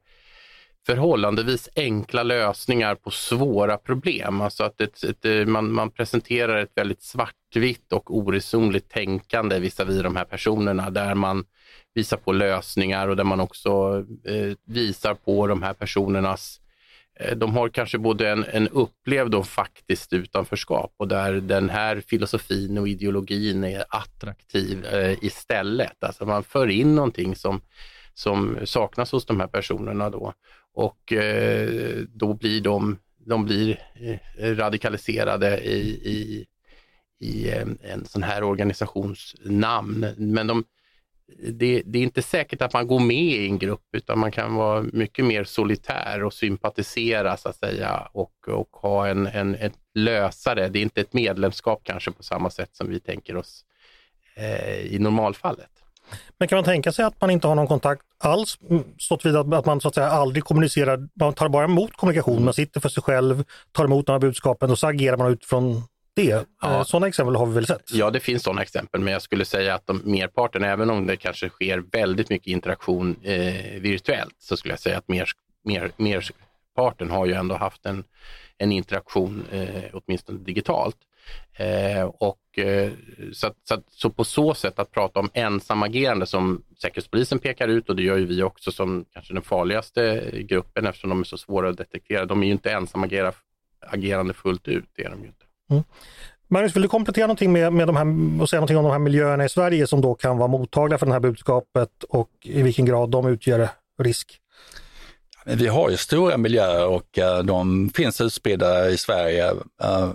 förhållandevis 0.87 1.69
enkla 1.77 2.23
lösningar 2.23 2.95
på 2.95 3.11
svåra 3.11 3.77
problem. 3.77 4.41
Alltså 4.41 4.65
att 4.65 4.81
ett, 4.81 5.05
ett, 5.05 5.25
eh, 5.25 5.47
man, 5.47 5.73
man, 5.73 5.91
presenterar 5.91 6.57
ett 6.57 6.73
väldigt 6.75 7.03
svartvitt 7.03 7.93
och 7.93 8.17
oresonligt 8.17 8.91
tänkande 8.91 9.59
visavi 9.59 10.03
de 10.03 10.17
här 10.17 10.25
personerna 10.25 10.91
där 10.91 11.15
man 11.15 11.45
visar 11.95 12.17
på 12.17 12.33
lösningar 12.33 13.09
och 13.09 13.17
där 13.17 13.25
man 13.25 13.41
också 13.41 14.05
eh, 14.25 14.57
visar 14.67 15.15
på 15.15 15.47
de 15.47 15.63
här 15.63 15.73
personernas 15.73 16.62
Eh, 17.21 17.37
de 17.37 17.57
har 17.57 17.69
kanske 17.69 17.99
både 17.99 18.31
en, 18.31 18.45
en 18.45 18.69
upplevd 18.69 19.35
och 19.35 19.47
faktiskt 19.47 20.13
utanförskap 20.13 20.95
och 20.97 21.09
där 21.09 21.33
den 21.33 21.71
här 21.71 22.03
filosofin 22.07 22.79
och 22.79 22.89
ideologin 22.89 23.65
är 23.65 23.85
attraktiv 23.89 24.87
eh, 24.87 25.25
istället. 25.25 26.05
Alltså 26.05 26.27
man 26.27 26.45
för 26.45 26.69
in 26.69 26.95
någonting 26.95 27.37
som, 27.37 27.61
som 28.15 28.59
saknas 28.65 29.13
hos 29.13 29.27
de 29.27 29.41
här 29.41 29.47
personerna 29.47 30.11
då 30.11 30.33
och 30.75 31.13
eh, 31.13 32.05
då 32.09 32.35
blir 32.35 32.61
de, 32.61 32.99
de 33.27 33.45
blir 33.45 33.79
eh, 34.39 34.57
radikaliserade 34.57 35.59
i, 35.61 35.81
i, 35.91 36.47
i 37.21 37.51
en, 37.51 37.79
en 37.83 38.05
sån 38.05 38.23
här 38.23 38.43
organisations 38.43 39.37
namn. 39.45 40.07
Men 40.17 40.47
de, 40.47 40.65
det, 41.39 41.83
det, 41.87 41.99
är 41.99 42.03
inte 42.03 42.23
säkert 42.23 42.63
att 42.63 42.73
man 42.73 42.87
går 42.87 43.01
med 43.01 43.17
i 43.17 43.47
en 43.47 43.59
grupp 43.59 43.87
utan 43.93 44.19
man 44.19 44.33
kan 44.33 44.55
vara 44.55 44.83
mycket 44.83 45.25
mer 45.25 45.45
solitär 45.45 46.25
och 46.25 46.33
sympatisera 46.33 47.37
så 47.37 47.49
att 47.49 47.57
säga 47.57 48.09
och, 48.13 48.49
och 48.49 48.69
ha 48.73 49.09
en, 49.09 49.27
en, 49.27 49.55
ett 49.55 49.79
lösare. 49.95 50.69
Det 50.69 50.79
är 50.79 50.83
inte 50.83 51.01
ett 51.01 51.13
medlemskap 51.13 51.81
kanske 51.85 52.11
på 52.11 52.23
samma 52.23 52.51
sätt 52.51 52.71
som 52.73 52.91
vi 52.91 53.01
tänker 53.01 53.37
oss 53.37 53.65
eh, 54.37 54.81
i 54.81 54.99
normalfallet. 54.99 55.71
Men 56.39 56.49
kan 56.49 56.57
man 56.57 56.65
tänka 56.65 56.93
sig 56.93 57.05
att 57.05 57.21
man 57.21 57.31
inte 57.31 57.47
har 57.47 57.55
någon 57.55 57.67
kontakt 57.67 58.03
alls, 58.19 58.59
mm, 58.71 58.85
så 58.99 59.15
att, 59.15 59.27
att 59.55 59.67
man 59.67 59.81
så 59.81 59.89
att 59.89 59.95
säga 59.95 60.09
aldrig 60.09 60.45
kommunicerar, 60.45 61.09
man 61.21 61.35
tar 61.35 61.49
bara 61.49 61.65
emot 61.65 61.97
kommunikation, 61.97 62.45
man 62.45 62.55
sitter 62.55 62.81
för 62.81 62.89
sig 62.89 63.03
själv, 63.03 63.45
tar 63.73 63.85
emot 63.85 64.07
de 64.07 64.13
här 64.13 64.21
budskapen 64.21 64.71
och 64.71 64.79
så 64.79 64.87
agerar 64.87 65.17
man 65.17 65.33
utifrån 65.33 65.83
det. 66.15 66.47
Ja. 66.63 66.85
Sådana 66.85 67.09
exempel 67.09 67.37
har 67.37 67.47
vi 67.47 67.55
väl 67.55 67.67
sett? 67.67 67.93
Ja, 67.93 68.11
det 68.11 68.21
finns 68.21 68.43
sådana 68.43 68.63
exempel, 68.63 69.01
men 69.01 69.13
jag 69.13 69.23
skulle 69.23 69.45
säga 69.45 69.75
att 69.75 69.87
de, 69.87 70.03
merparten, 70.05 70.65
även 70.65 70.91
om 70.91 71.07
det 71.07 71.17
kanske 71.17 71.49
sker 71.49 71.83
väldigt 71.93 72.31
mycket 72.31 72.49
interaktion 72.49 73.17
eh, 73.23 73.81
virtuellt, 73.81 74.37
så 74.39 74.57
skulle 74.57 74.73
jag 74.73 74.81
säga 74.81 74.99
att 74.99 75.09
mer, 75.09 75.29
mer, 75.65 75.93
merparten 75.97 77.11
har 77.11 77.27
ju 77.27 77.33
ändå 77.33 77.55
haft 77.55 77.87
en, 77.87 78.05
en 78.59 78.73
interaktion, 78.73 79.45
eh, 79.53 79.85
åtminstone 79.93 80.39
digitalt. 80.39 80.97
Eh, 81.53 82.05
och, 82.05 82.59
eh, 82.59 82.93
så, 83.33 83.55
så, 83.65 83.83
så, 83.91 84.11
på 84.11 84.25
så 84.25 84.55
sätt 84.55 84.79
att 84.79 84.91
prata 84.91 85.21
om 85.21 85.31
ensamagerande 85.35 86.27
som 86.27 86.63
Säkerhetspolisen 86.83 87.39
pekar 87.39 87.69
ut 87.69 87.89
och 87.89 87.97
det 87.97 88.03
gör 88.03 88.17
ju 88.17 88.27
vi 88.27 88.43
också 88.43 88.73
som 88.73 89.05
kanske 89.13 89.35
den 89.35 89.43
farligaste 89.43 90.31
gruppen 90.35 90.87
eftersom 90.87 91.11
de 91.11 91.21
är 91.21 91.25
så 91.25 91.39
svåra 91.39 91.69
att 91.69 91.77
detektera. 91.77 92.25
De 92.25 92.43
är 92.43 92.47
ju 92.47 92.53
inte 92.53 92.73
ensamagerande 92.73 94.35
fullt 94.35 94.69
ut, 94.69 94.85
det 94.97 95.05
är 95.05 95.11
de 95.11 95.21
ju 95.21 95.27
inte. 95.27 95.45
Mm. 95.73 95.85
Magnus, 96.49 96.77
vill 96.77 96.83
du 96.83 96.89
komplettera 96.89 97.27
någonting 97.27 97.53
med, 97.53 97.73
med 97.73 97.87
de 97.87 97.97
här, 97.97 98.43
och 98.43 98.51
säga 98.51 98.61
någonting 98.61 98.77
om 98.77 98.85
de 98.85 98.93
här 98.93 98.99
miljöerna 98.99 99.45
i 99.45 99.49
Sverige 99.49 99.87
som 99.87 100.01
då 100.01 100.15
kan 100.15 100.39
vara 100.39 100.49
mottagliga 100.49 100.99
för 100.99 101.07
det 101.07 101.13
här 101.13 101.21
budskapet 101.21 102.05
och 102.09 102.31
i 102.43 102.63
vilken 102.63 102.85
grad 102.85 103.11
de 103.11 103.27
utgör 103.27 103.69
risk? 104.03 104.39
Vi 105.47 105.67
har 105.67 105.91
ju 105.91 105.97
stora 105.97 106.37
miljöer 106.37 106.87
och 106.87 107.19
eh, 107.19 107.43
de 107.43 107.91
finns 107.95 108.21
utspridda 108.21 108.91
i 108.91 108.97
Sverige. 108.97 109.51
Eh, 109.83 110.11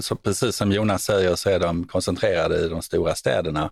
så 0.00 0.16
precis 0.16 0.56
som 0.56 0.72
Jonas 0.72 1.04
säger 1.04 1.34
så 1.34 1.50
är 1.50 1.60
de 1.60 1.84
koncentrerade 1.84 2.56
i 2.64 2.68
de 2.68 2.82
stora 2.82 3.14
städerna. 3.14 3.70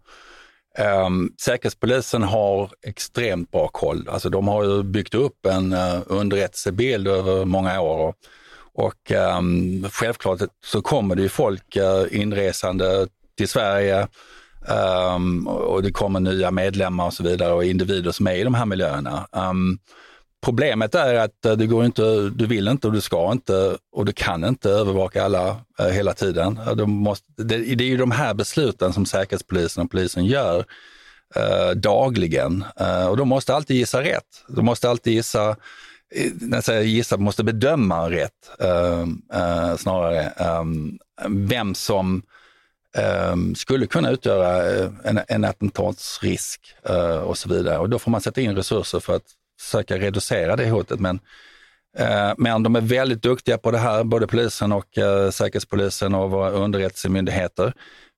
Ehm, 0.78 1.30
Säkerhetspolisen 1.40 2.22
har 2.22 2.70
extremt 2.86 3.50
bra 3.50 3.68
koll. 3.68 4.08
Alltså 4.08 4.28
de 4.28 4.48
har 4.48 4.64
ju 4.64 4.82
byggt 4.82 5.14
upp 5.14 5.46
en 5.46 5.72
eh, 5.72 6.00
underrättelsebild 6.06 7.08
över 7.08 7.44
många 7.44 7.80
år. 7.80 8.14
Och 8.74 9.10
um, 9.38 9.88
självklart 9.90 10.40
så 10.64 10.82
kommer 10.82 11.14
det 11.14 11.22
ju 11.22 11.28
folk 11.28 11.76
uh, 11.76 12.20
inresande 12.20 13.06
till 13.36 13.48
Sverige 13.48 14.08
um, 15.14 15.46
och 15.46 15.82
det 15.82 15.92
kommer 15.92 16.20
nya 16.20 16.50
medlemmar 16.50 17.06
och 17.06 17.14
så 17.14 17.22
vidare 17.22 17.52
och 17.52 17.64
individer 17.64 18.12
som 18.12 18.26
är 18.26 18.34
i 18.34 18.44
de 18.44 18.54
här 18.54 18.66
miljöerna. 18.66 19.26
Um, 19.32 19.78
Problemet 20.44 20.94
är 20.94 21.14
att 21.14 21.46
uh, 21.46 21.52
det 21.52 21.66
går 21.66 21.84
inte, 21.84 22.02
du 22.34 22.46
vill 22.46 22.68
inte 22.68 22.86
och 22.86 22.92
du 22.92 23.00
ska 23.00 23.32
inte 23.32 23.76
och 23.92 24.04
du 24.04 24.12
kan 24.12 24.44
inte 24.44 24.70
övervaka 24.70 25.24
alla 25.24 25.50
uh, 25.80 25.86
hela 25.86 26.12
tiden. 26.12 26.60
Du 26.76 26.86
måste, 26.86 27.26
det, 27.36 27.56
det, 27.74 27.84
är 27.84 27.88
ju 27.88 27.96
de 27.96 28.10
här 28.10 28.34
besluten 28.34 28.92
som 28.92 29.06
Säkerhetspolisen 29.06 29.84
och 29.84 29.90
polisen 29.90 30.24
gör 30.24 30.64
dagligen 31.74 32.64
och 33.08 33.16
de 33.16 33.28
måste 33.28 33.54
alltid 33.54 33.76
gissa 33.76 34.02
rätt. 34.02 34.44
De 34.48 34.64
måste 34.64 34.90
alltid 34.90 35.12
gissa, 35.12 35.56
när 36.40 36.72
jag 36.72 36.84
gissar, 36.84 37.18
måste 37.18 37.44
bedöma 37.44 38.10
rätt 38.10 38.50
ehm, 38.60 39.22
eh, 39.32 39.76
snarare. 39.76 40.22
Ehm, 40.22 40.98
vem 41.28 41.74
som 41.74 42.22
ehm, 42.96 43.54
skulle 43.54 43.86
kunna 43.86 44.10
utgöra 44.10 44.70
eh, 44.70 44.90
en, 45.04 45.20
en 45.28 45.44
attentatsrisk 45.44 46.60
och 47.24 47.38
så 47.38 47.48
vidare. 47.48 47.78
Och 47.78 47.88
då 47.90 47.98
får 47.98 48.10
man 48.10 48.20
sätta 48.20 48.40
in 48.40 48.56
resurser 48.56 49.00
för 49.00 49.16
att 49.16 49.24
försöka 49.60 49.98
reducera 49.98 50.56
det 50.56 50.70
hotet. 50.70 51.00
Men, 51.00 51.20
men 52.36 52.62
de 52.62 52.76
är 52.76 52.80
väldigt 52.80 53.22
duktiga 53.22 53.58
på 53.58 53.70
det 53.70 53.78
här, 53.78 54.04
både 54.04 54.26
polisen 54.26 54.72
och 54.72 54.86
Säkerhetspolisen 55.32 56.14
och 56.14 56.30
våra 56.30 56.50
underrättelsemyndigheter. 56.50 57.72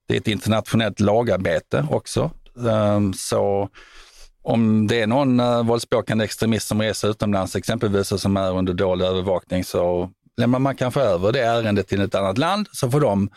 Det 0.08 0.14
är 0.14 0.20
ett 0.20 0.28
internationellt 0.28 1.00
lagarbete 1.00 1.86
också. 1.90 2.30
Så 3.16 3.68
om 4.42 4.86
det 4.86 5.00
är 5.00 5.06
någon 5.06 5.40
eh, 5.40 5.62
våldsbejakande 5.62 6.24
extremist 6.24 6.68
som 6.68 6.82
reser 6.82 7.08
utomlands 7.08 7.56
exempelvis 7.56 8.12
och 8.12 8.20
som 8.20 8.36
är 8.36 8.58
under 8.58 8.72
dålig 8.72 9.04
övervakning 9.04 9.64
så 9.64 10.10
lämnar 10.36 10.58
man 10.58 10.76
kanske 10.76 11.00
över 11.00 11.32
det 11.32 11.40
ärendet 11.40 11.88
till 11.88 12.00
ett 12.00 12.14
annat 12.14 12.38
land 12.38 12.68
så 12.72 12.90
får 12.90 13.00
de 13.00 13.30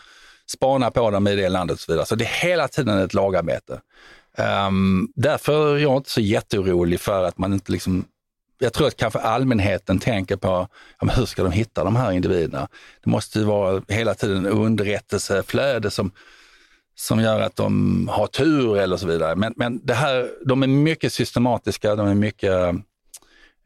spana 0.50 0.90
på 0.90 1.10
dem 1.10 1.26
i 1.26 1.36
det 1.36 1.48
landet 1.48 1.74
och 1.74 1.80
så 1.80 1.92
vidare. 1.92 2.06
Så 2.06 2.14
det 2.14 2.24
är 2.24 2.48
hela 2.48 2.68
tiden 2.68 2.98
ett 2.98 3.14
lagarbete. 3.14 3.80
Um, 4.68 5.12
därför 5.14 5.76
är 5.76 5.78
jag 5.78 5.96
inte 5.96 6.10
så 6.10 6.20
jätteorolig 6.20 7.00
för 7.00 7.24
att 7.24 7.38
man 7.38 7.52
inte 7.52 7.72
liksom 7.72 8.04
jag 8.58 8.72
tror 8.72 8.86
att 8.86 8.96
kanske 8.96 9.18
allmänheten 9.18 9.98
tänker 9.98 10.36
på 10.36 10.68
ja, 11.00 11.08
hur 11.16 11.26
ska 11.26 11.42
de 11.42 11.52
hitta 11.52 11.84
de 11.84 11.96
här 11.96 12.12
individerna. 12.12 12.68
Det 13.04 13.10
måste 13.10 13.38
ju 13.38 13.44
vara 13.44 13.82
hela 13.88 14.14
tiden 14.14 14.46
underrättelseflöde 14.46 15.90
som, 15.90 16.10
som 16.98 17.20
gör 17.20 17.40
att 17.40 17.56
de 17.56 18.08
har 18.08 18.26
tur 18.26 18.76
eller 18.76 18.96
så 18.96 19.06
vidare. 19.06 19.36
Men, 19.36 19.52
men 19.56 19.80
det 19.86 19.94
här, 19.94 20.30
de 20.46 20.62
är 20.62 20.66
mycket 20.66 21.12
systematiska, 21.12 21.94
de 21.94 22.08
är 22.08 22.14
mycket 22.14 22.74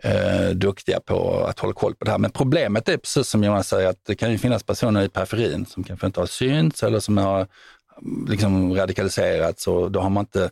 eh, 0.03 0.51
duktiga 0.55 1.01
på 1.01 1.45
att 1.45 1.59
hålla 1.59 1.73
koll 1.73 1.95
på 1.95 2.05
det 2.05 2.11
här. 2.11 2.19
Men 2.19 2.31
problemet 2.31 2.89
är 2.89 2.97
precis 2.97 3.29
som 3.29 3.45
Jonas 3.45 3.69
säger 3.69 3.89
att 3.89 4.05
det 4.05 4.15
kan 4.15 4.33
ju 4.33 4.39
finnas 4.39 4.63
personer 4.63 5.03
i 5.03 5.09
periferin 5.09 5.67
som 5.67 5.85
kanske 5.85 6.07
inte 6.07 6.21
har 6.21 6.27
synts 6.27 6.83
eller 6.83 7.01
som 7.01 7.19
har 7.19 7.47
mm, 8.03 8.27
liksom 8.29 8.75
radikaliserats 8.75 9.67
och 9.67 9.91
då 9.91 10.01
har 10.01 10.11
man 10.11 10.23
inte 10.23 10.51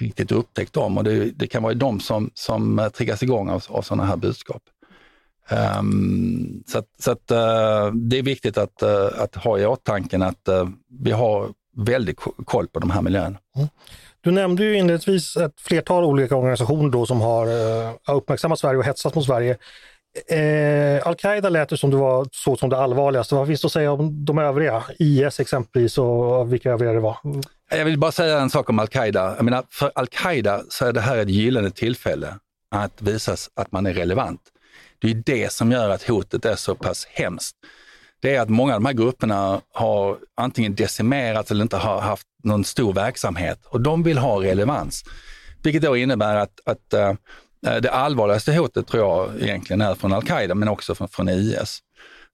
riktigt 0.00 0.32
upptäckt 0.32 0.72
dem 0.72 0.98
och 0.98 1.04
det, 1.04 1.30
det 1.30 1.46
kan 1.46 1.62
vara 1.62 1.74
de 1.74 2.00
som, 2.00 2.30
som 2.34 2.78
eh, 2.78 2.88
triggas 2.88 3.22
igång 3.22 3.48
av, 3.50 3.64
av 3.68 3.82
sådana 3.82 4.04
här 4.04 4.16
budskap. 4.16 4.62
Um, 5.78 6.62
så 6.66 6.78
att, 6.78 6.86
så 6.98 7.10
att, 7.10 7.30
uh, 7.30 7.94
det 7.94 8.18
är 8.18 8.22
viktigt 8.22 8.58
att, 8.58 8.82
uh, 8.82 9.22
att 9.22 9.34
ha 9.34 9.58
i 9.58 9.66
åtanke 9.66 10.24
att 10.24 10.48
uh, 10.48 10.68
vi 11.00 11.10
har 11.10 11.48
väldigt 11.76 12.18
koll 12.44 12.68
på 12.68 12.78
de 12.78 12.90
här 12.90 13.02
miljöerna. 13.02 13.38
Mm. 13.56 13.68
Du 14.20 14.30
nämnde 14.30 14.64
ju 14.64 14.76
inledningsvis 14.76 15.36
ett 15.36 15.60
flertal 15.60 16.04
olika 16.04 16.36
organisationer 16.36 16.90
då 16.90 17.06
som 17.06 17.20
har 17.20 17.46
uppmärksammat 18.16 18.58
Sverige 18.58 18.78
och 18.78 18.84
hetsat 18.84 19.14
mot 19.14 19.24
Sverige. 19.24 19.56
Eh, 20.28 21.06
Al-Qaida 21.06 21.48
lät 21.48 21.68
det 21.68 21.76
som 21.76 21.90
det 21.90 21.96
var 21.96 22.26
så 22.32 22.56
som 22.56 22.70
det 22.70 22.76
allvarligaste. 22.76 23.34
Vad 23.34 23.46
finns 23.46 23.60
det 23.60 23.66
att 23.66 23.72
säga 23.72 23.92
om 23.92 24.24
de 24.24 24.38
övriga? 24.38 24.82
IS 24.98 25.40
exempelvis 25.40 25.98
och 25.98 26.52
vilka 26.52 26.70
övriga 26.70 26.92
det 26.92 27.00
var? 27.00 27.16
Jag 27.70 27.84
vill 27.84 27.98
bara 27.98 28.12
säga 28.12 28.38
en 28.38 28.50
sak 28.50 28.70
om 28.70 28.78
Al-Qaida. 28.78 29.34
Jag 29.36 29.44
menar, 29.44 29.64
för 29.70 29.92
Al-Qaida 29.94 30.62
så 30.68 30.86
är 30.86 30.92
det 30.92 31.00
här 31.00 31.16
ett 31.16 31.28
gyllene 31.28 31.70
tillfälle 31.70 32.34
att 32.70 33.02
visa 33.02 33.36
att 33.54 33.72
man 33.72 33.86
är 33.86 33.94
relevant. 33.94 34.40
Det 34.98 35.10
är 35.10 35.14
det 35.14 35.52
som 35.52 35.72
gör 35.72 35.88
att 35.88 36.02
hotet 36.02 36.44
är 36.44 36.56
så 36.56 36.74
pass 36.74 37.06
hemskt. 37.10 37.56
Det 38.24 38.34
är 38.34 38.40
att 38.40 38.48
många 38.48 38.74
av 38.74 38.80
de 38.80 38.86
här 38.86 38.92
grupperna 38.92 39.60
har 39.72 40.18
antingen 40.34 40.74
decimerats 40.74 41.50
eller 41.50 41.62
inte 41.62 41.76
har 41.76 42.00
haft 42.00 42.26
någon 42.44 42.64
stor 42.64 42.92
verksamhet 42.92 43.58
och 43.66 43.80
de 43.80 44.02
vill 44.02 44.18
ha 44.18 44.42
relevans. 44.42 45.04
Vilket 45.62 45.82
då 45.82 45.96
innebär 45.96 46.36
att, 46.36 46.60
att 46.64 46.92
eh, 46.92 47.08
eh, 47.66 47.76
det 47.82 47.90
allvarligaste 47.90 48.52
hotet 48.52 48.86
tror 48.86 49.02
jag 49.02 49.42
egentligen 49.42 49.80
är 49.80 49.94
från 49.94 50.12
al-Qaida 50.12 50.54
men 50.54 50.68
också 50.68 50.94
från, 50.94 51.08
från 51.08 51.28
IS. 51.28 51.78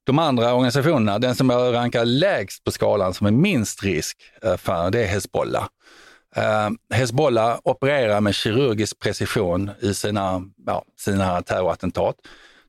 De 0.03 0.19
andra 0.19 0.53
organisationerna, 0.53 1.19
den 1.19 1.35
som 1.35 1.49
jag 1.49 1.73
rankar 1.73 2.05
lägst 2.05 2.63
på 2.63 2.71
skalan 2.71 3.13
som 3.13 3.27
är 3.27 3.31
minst 3.31 3.83
risk 3.83 4.17
eh, 4.43 4.57
för, 4.57 4.91
det 4.91 5.03
är 5.03 5.07
Hezbollah. 5.07 5.67
Uh, 6.37 6.97
Hezbollah 6.97 7.59
opererar 7.63 8.21
med 8.21 8.35
kirurgisk 8.35 8.99
precision 8.99 9.71
i 9.79 9.93
sina, 9.93 10.41
ja, 10.65 10.83
sina 10.99 11.41
terrorattentat. 11.41 12.15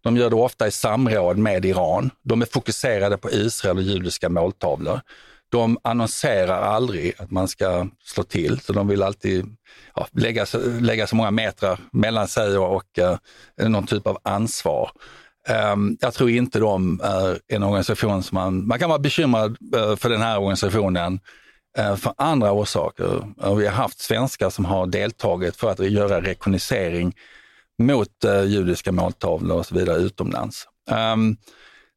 De 0.02 0.16
gör 0.16 0.30
det 0.30 0.36
ofta 0.36 0.66
i 0.66 0.70
samråd 0.70 1.38
med 1.38 1.64
Iran. 1.64 2.10
De 2.22 2.42
är 2.42 2.46
fokuserade 2.46 3.16
på 3.16 3.30
Israel 3.30 3.76
och 3.76 3.82
judiska 3.82 4.28
måltavlor. 4.28 5.00
de 5.48 5.78
annonserar 5.84 6.62
aldrig 6.62 7.12
att 7.18 7.30
man 7.30 7.48
ska 7.48 7.88
slå 8.04 8.22
till, 8.22 8.60
så 8.60 8.72
de 8.72 8.88
vill 8.88 9.02
alltid 9.02 9.56
ja, 9.94 10.06
lägga, 10.12 10.46
lägga 10.80 11.06
så 11.06 11.16
många 11.16 11.30
meter 11.30 11.78
mellan 11.92 12.28
sig 12.28 12.58
och, 12.58 12.76
och 12.76 12.98
eh, 12.98 13.16
någon 13.68 13.86
typ 13.86 14.06
av 14.06 14.18
ansvar. 14.22 14.90
Um, 15.72 15.96
jag 16.00 16.14
tror 16.14 16.30
inte 16.30 16.58
de 16.58 17.00
är 17.04 17.38
en 17.48 17.62
organisation 17.62 18.22
som 18.22 18.34
man, 18.34 18.66
man 18.66 18.78
kan 18.78 18.88
vara 18.88 18.98
bekymrad 18.98 19.56
uh, 19.76 19.96
för 19.96 20.08
den 20.08 20.20
här 20.20 20.38
organisationen 20.38 21.20
uh, 21.78 21.96
för 21.96 22.14
andra 22.16 22.52
orsaker. 22.52 23.32
vi 23.56 23.66
har 23.66 23.72
haft 23.72 24.00
svenskar 24.00 24.50
som 24.50 24.64
har 24.64 24.86
deltagit 24.86 25.56
för 25.56 25.70
att 25.70 25.78
göra 25.78 26.20
rekognosering 26.20 27.14
mot 27.86 28.24
eh, 28.24 28.44
judiska 28.44 28.92
måltavlor 28.92 29.58
och 29.58 29.66
så 29.66 29.74
vidare 29.74 29.96
utomlands. 29.98 30.66
Um, 31.14 31.36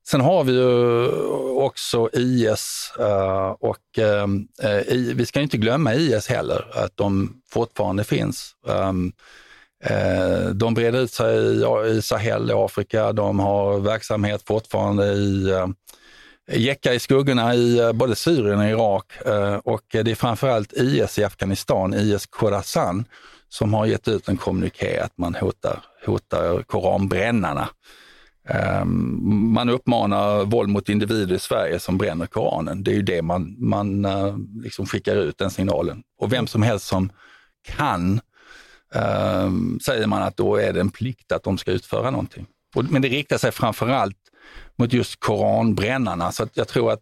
Sen 0.07 0.21
har 0.21 0.43
vi 0.43 0.53
ju 0.53 1.07
också 1.57 2.09
IS 2.13 2.93
uh, 2.99 3.05
eh, 3.05 3.49
och 3.49 3.99
uh, 3.99 4.79
i, 4.87 5.13
vi 5.15 5.25
ska 5.25 5.41
inte 5.41 5.57
glömma 5.57 5.93
IS 5.93 6.27
heller, 6.27 6.67
att 6.73 6.97
de 6.97 7.41
fortfarande 7.49 8.03
finns. 8.03 8.55
Um, 8.65 9.11
uh, 9.89 10.49
de 10.49 10.73
breder 10.73 10.99
ut 10.99 11.11
sig 11.11 11.37
i, 11.37 11.65
i 11.87 12.01
Sahel 12.01 12.49
i 12.49 12.53
Afrika, 12.53 13.13
de 13.13 13.39
har 13.39 13.79
verksamhet 13.79 14.43
fortfarande 14.47 15.05
i 15.05 15.53
uh, 15.53 15.67
Jäcka 16.51 16.93
i 16.93 16.99
skuggorna 16.99 17.55
i 17.55 17.91
både 17.93 18.15
Syrien 18.15 18.59
och 18.59 18.65
Irak 18.65 19.13
och 19.63 19.83
det 19.91 20.11
är 20.11 20.15
framförallt 20.15 20.73
IS 20.73 21.19
i 21.19 21.23
Afghanistan, 21.23 21.93
IS 21.93 22.25
Khorasan, 22.25 23.05
som 23.55 23.73
har 23.73 23.85
gett 23.85 24.07
ut 24.07 24.27
en 24.27 24.37
kommuniké 24.37 24.99
att 24.99 25.17
man 25.17 25.35
hotar, 25.35 25.83
hotar 26.05 26.63
koranbrännarna. 26.63 27.69
Ehm, 28.47 29.53
man 29.53 29.69
uppmanar 29.69 30.45
våld 30.45 30.69
mot 30.69 30.89
individer 30.89 31.35
i 31.35 31.39
Sverige 31.39 31.79
som 31.79 31.97
bränner 31.97 32.25
Koranen. 32.25 32.83
Det 32.83 32.91
är 32.91 32.95
ju 32.95 33.01
det 33.01 33.21
man, 33.21 33.55
man 33.59 34.05
eh, 34.05 34.35
liksom 34.63 34.85
skickar 34.85 35.15
ut, 35.15 35.37
den 35.37 35.51
signalen. 35.51 36.03
Och 36.19 36.33
vem 36.33 36.47
som 36.47 36.61
helst 36.63 36.87
som 36.87 37.09
kan, 37.67 38.19
um, 38.93 39.79
säger 39.85 40.07
man 40.07 40.21
att 40.21 40.37
då 40.37 40.55
är 40.55 40.73
det 40.73 40.79
en 40.79 40.89
plikt 40.89 41.31
att 41.31 41.43
de 41.43 41.57
ska 41.57 41.71
utföra 41.71 42.11
någonting. 42.11 42.47
men 42.89 43.01
det 43.01 43.07
riktar 43.07 43.37
sig 43.37 43.51
framförallt 43.51 44.17
mot 44.75 44.93
just 44.93 45.19
koranbrännarna. 45.19 46.31
Så 46.31 46.47
jag 46.53 46.67
tror 46.67 46.91
att 46.91 47.01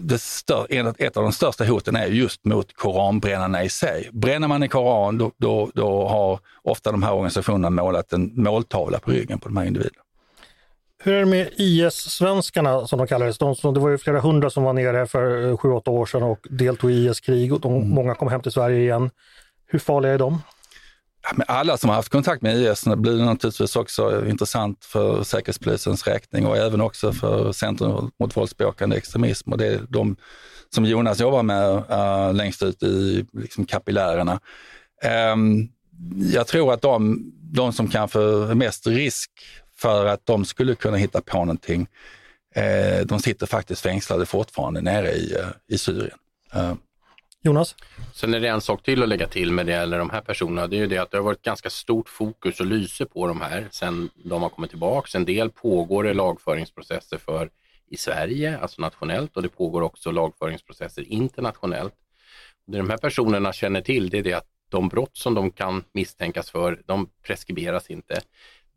det 0.00 0.18
stör, 0.18 0.66
ett 0.98 1.16
av 1.16 1.22
de 1.22 1.32
största 1.32 1.64
hoten 1.64 1.96
är 1.96 2.06
just 2.06 2.44
mot 2.44 2.72
koranbrännarna 2.72 3.64
i 3.64 3.68
sig. 3.68 4.08
Bränner 4.12 4.48
man 4.48 4.62
en 4.62 4.68
koran, 4.68 5.18
då, 5.18 5.32
då, 5.36 5.70
då 5.74 6.08
har 6.08 6.40
ofta 6.62 6.92
de 6.92 7.02
här 7.02 7.12
organisationerna 7.12 7.70
målat 7.70 8.12
en 8.12 8.42
måltavla 8.42 8.98
på 8.98 9.10
ryggen 9.10 9.38
på 9.38 9.48
de 9.48 9.56
här 9.56 9.64
individerna. 9.64 10.02
Hur 11.02 11.14
är 11.14 11.20
det 11.20 11.26
med 11.26 11.48
IS-svenskarna 11.56 12.86
som 12.86 12.98
de 12.98 13.06
kallades? 13.06 13.38
De 13.38 13.54
som, 13.54 13.74
det 13.74 13.80
var 13.80 13.88
ju 13.88 13.98
flera 13.98 14.20
hundra 14.20 14.50
som 14.50 14.62
var 14.62 14.72
nere 14.72 15.06
för 15.06 15.56
sju, 15.56 15.70
åtta 15.70 15.90
år 15.90 16.06
sedan 16.06 16.22
och 16.22 16.46
deltog 16.50 16.90
i 16.90 17.06
IS-krig 17.06 17.52
och 17.52 17.60
de, 17.60 17.74
mm. 17.76 17.88
många 17.88 18.14
kom 18.14 18.28
hem 18.28 18.40
till 18.40 18.52
Sverige 18.52 18.80
igen. 18.80 19.10
Hur 19.66 19.78
farliga 19.78 20.12
är 20.12 20.18
de? 20.18 20.42
Alla 21.46 21.76
som 21.76 21.88
har 21.88 21.96
haft 21.96 22.08
kontakt 22.08 22.42
med 22.42 22.56
IS 22.56 22.84
blir 22.84 23.24
naturligtvis 23.24 23.76
också 23.76 24.26
intressant 24.28 24.84
för 24.84 25.22
Säkerhetspolisens 25.22 26.06
räkning 26.06 26.46
och 26.46 26.56
även 26.56 26.80
också 26.80 27.12
för 27.12 27.52
Centrum 27.52 28.10
mot 28.20 28.36
våldsbejakande 28.36 28.96
extremism. 28.96 29.52
Och 29.52 29.58
det 29.58 29.66
är 29.66 29.80
de 29.88 30.16
som 30.74 30.84
Jonas 30.84 31.20
jobbar 31.20 31.42
med 31.42 31.74
uh, 31.74 32.34
längst 32.34 32.62
ut 32.62 32.82
i 32.82 33.26
liksom, 33.32 33.66
kapillärerna. 33.66 34.40
Um, 35.32 35.68
jag 36.32 36.46
tror 36.46 36.72
att 36.72 36.82
de, 36.82 37.32
de 37.52 37.72
som 37.72 37.88
kanske 37.88 38.20
är 38.20 38.54
mest 38.54 38.86
risk 38.86 39.30
för 39.76 40.06
att 40.06 40.26
de 40.26 40.44
skulle 40.44 40.74
kunna 40.74 40.96
hitta 40.96 41.20
på 41.20 41.38
någonting. 41.38 41.86
Eh, 42.54 43.06
de 43.06 43.20
sitter 43.20 43.46
faktiskt 43.46 43.80
fängslade 43.80 44.26
fortfarande 44.26 44.80
nere 44.80 45.12
i, 45.12 45.34
eh, 45.34 45.48
i 45.68 45.78
Syrien. 45.78 46.18
Eh. 46.54 46.74
Jonas? 47.42 47.76
Sen 48.14 48.34
är 48.34 48.40
det 48.40 48.48
en 48.48 48.60
sak 48.60 48.82
till 48.82 49.02
att 49.02 49.08
lägga 49.08 49.26
till 49.26 49.52
med 49.52 49.66
det 49.66 49.72
gäller 49.72 49.98
de 49.98 50.10
här 50.10 50.20
personerna. 50.20 50.66
Det 50.66 50.76
är 50.76 50.80
ju 50.80 50.86
det 50.86 50.98
att 50.98 51.10
det 51.10 51.16
har 51.16 51.24
varit 51.24 51.42
ganska 51.42 51.70
stort 51.70 52.08
fokus 52.08 52.60
och 52.60 52.66
lyse 52.66 53.06
på 53.06 53.26
de 53.26 53.40
här 53.40 53.68
sen 53.70 54.10
de 54.14 54.42
har 54.42 54.48
kommit 54.48 54.70
tillbaka. 54.70 55.18
En 55.18 55.24
del 55.24 55.50
pågår 55.50 56.04
det 56.04 56.14
lagföringsprocesser 56.14 57.18
för 57.18 57.50
i 57.90 57.96
Sverige, 57.96 58.58
alltså 58.58 58.82
nationellt 58.82 59.36
och 59.36 59.42
det 59.42 59.48
pågår 59.48 59.82
också 59.82 60.10
lagföringsprocesser 60.10 61.12
internationellt. 61.12 61.94
Det 62.66 62.78
de 62.78 62.90
här 62.90 62.98
personerna 62.98 63.52
känner 63.52 63.80
till 63.80 64.10
det 64.10 64.18
är 64.18 64.22
det 64.22 64.34
att 64.34 64.48
de 64.68 64.88
brott 64.88 65.16
som 65.16 65.34
de 65.34 65.50
kan 65.50 65.84
misstänkas 65.92 66.50
för, 66.50 66.82
de 66.86 67.08
preskriberas 67.22 67.90
inte 67.90 68.20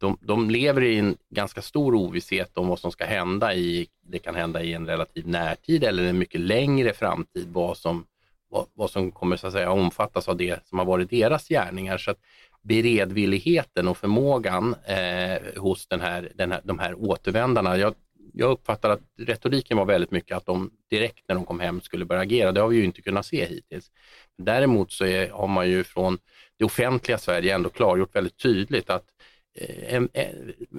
de, 0.01 0.17
de 0.21 0.49
lever 0.49 0.83
i 0.83 0.99
en 0.99 1.17
ganska 1.29 1.61
stor 1.61 1.95
ovisshet 1.95 2.57
om 2.57 2.67
vad 2.67 2.79
som 2.79 2.91
ska 2.91 3.05
hända 3.05 3.53
i, 3.53 3.87
det 4.03 4.19
kan 4.19 4.35
hända 4.35 4.63
i 4.63 4.73
en 4.73 4.87
relativ 4.87 5.27
närtid 5.27 5.83
eller 5.83 6.03
en 6.03 6.17
mycket 6.17 6.41
längre 6.41 6.93
framtid, 6.93 7.47
vad 7.53 7.77
som, 7.77 8.05
vad, 8.51 8.65
vad 8.73 8.91
som 8.91 9.11
kommer 9.11 9.37
så 9.37 9.47
att 9.47 9.53
säga 9.53 9.71
omfattas 9.71 10.27
av 10.27 10.37
det 10.37 10.67
som 10.67 10.79
har 10.79 10.85
varit 10.85 11.09
deras 11.09 11.47
gärningar. 11.47 11.97
Så 11.97 12.11
att 12.11 12.19
beredvilligheten 12.61 13.87
och 13.87 13.97
förmågan 13.97 14.75
eh, 14.85 15.61
hos 15.61 15.87
den 15.87 16.01
här, 16.01 16.31
den 16.35 16.51
här, 16.51 16.61
de 16.63 16.79
här 16.79 16.93
återvändarna, 16.93 17.77
jag, 17.77 17.93
jag 18.33 18.51
uppfattar 18.51 18.89
att 18.89 19.01
retoriken 19.17 19.77
var 19.77 19.85
väldigt 19.85 20.11
mycket 20.11 20.37
att 20.37 20.45
de 20.45 20.71
direkt 20.89 21.23
när 21.27 21.35
de 21.35 21.45
kom 21.45 21.59
hem 21.59 21.81
skulle 21.81 22.05
börja 22.05 22.21
agera. 22.21 22.51
Det 22.51 22.61
har 22.61 22.67
vi 22.67 22.77
ju 22.77 22.83
inte 22.83 23.01
kunnat 23.01 23.25
se 23.25 23.45
hittills. 23.45 23.91
Däremot 24.37 24.91
så 24.91 25.05
är, 25.05 25.29
har 25.29 25.47
man 25.47 25.69
ju 25.69 25.83
från 25.83 26.17
det 26.57 26.65
offentliga 26.65 27.17
Sverige 27.17 27.55
ändå 27.55 27.69
klargjort 27.69 28.15
väldigt 28.15 28.37
tydligt 28.37 28.89
att 28.89 29.05
Eh, 29.05 29.30
Eh, 29.59 29.95
en, 29.95 30.09
eh, 30.13 30.29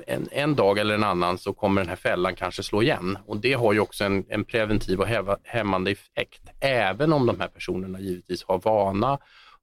en, 0.07 0.29
en, 0.33 0.55
dag 0.55 0.79
eller 0.79 0.95
en 0.95 1.05
annan 1.05 1.39
så 1.39 1.53
kommer 1.53 1.81
den 1.81 1.89
här 1.89 1.97
fällan 1.97 2.35
kanske 2.35 2.63
slå 2.63 2.83
igen. 2.83 3.19
Och 3.27 3.37
det 3.37 3.53
har 3.53 3.73
ju 3.73 3.81
också 3.81 4.05
en, 4.05 4.25
en 4.29 4.45
preventiv 4.45 5.01
och 5.01 5.07
hämmande 5.45 5.91
effekt, 5.91 6.43
även 6.61 7.13
om 7.13 7.27
de 7.27 7.41
här 7.41 7.49
personerna 7.49 8.01
givetvis 8.01 8.45
har 8.45 8.59
vana 8.59 9.19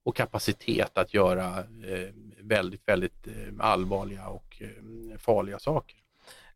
och 0.05 0.15
kapacitet 0.15 0.97
att 0.97 1.13
göra 1.13 1.57
eh, 1.57 2.13
väldigt, 2.43 2.81
väldigt 2.87 3.27
eh, 3.27 3.33
allvarliga 3.59 4.27
och 4.27 4.61
eh, 4.61 5.17
farliga 5.17 5.59
saker. 5.59 5.97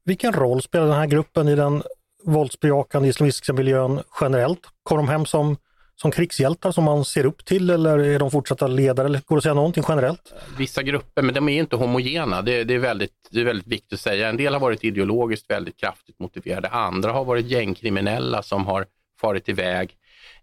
Vilken 0.03 0.33
roll 0.33 0.61
spelar 0.61 0.85
den 0.87 0.95
här 0.95 1.07
gruppen 1.07 1.47
i 1.47 1.55
den 1.55 1.83
våldsbejakande 2.23 3.09
islamistiska 3.09 3.53
miljön 3.53 4.01
generellt? 4.21 4.61
Kommer 4.83 5.03
de 5.03 5.09
hem 5.09 5.25
som 5.25 5.57
som 5.95 6.11
krigshjältar 6.11 6.71
som 6.71 6.83
man 6.83 7.05
ser 7.05 7.25
upp 7.25 7.45
till 7.45 7.69
eller 7.69 7.99
är 7.99 8.19
de 8.19 8.31
fortsatta 8.31 8.67
ledare? 8.67 9.07
Eller 9.07 9.21
går 9.25 9.35
det 9.35 9.37
att 9.37 9.43
säga 9.43 9.53
någonting 9.53 9.83
generellt? 9.87 10.33
Vissa 10.57 10.83
grupper, 10.83 11.21
men 11.21 11.33
de 11.33 11.49
är 11.49 11.59
inte 11.59 11.75
homogena. 11.75 12.41
Det, 12.41 12.63
det, 12.63 12.73
är 12.73 12.79
väldigt, 12.79 13.13
det 13.31 13.41
är 13.41 13.45
väldigt 13.45 13.67
viktigt 13.67 13.93
att 13.93 13.99
säga. 13.99 14.29
En 14.29 14.37
del 14.37 14.53
har 14.53 14.59
varit 14.59 14.83
ideologiskt 14.83 15.49
väldigt 15.49 15.77
kraftigt 15.77 16.19
motiverade. 16.19 16.67
Andra 16.67 17.11
har 17.11 17.25
varit 17.25 17.45
gängkriminella 17.45 18.43
som 18.43 18.65
har 18.65 18.85
farit 19.21 19.49
iväg. 19.49 19.97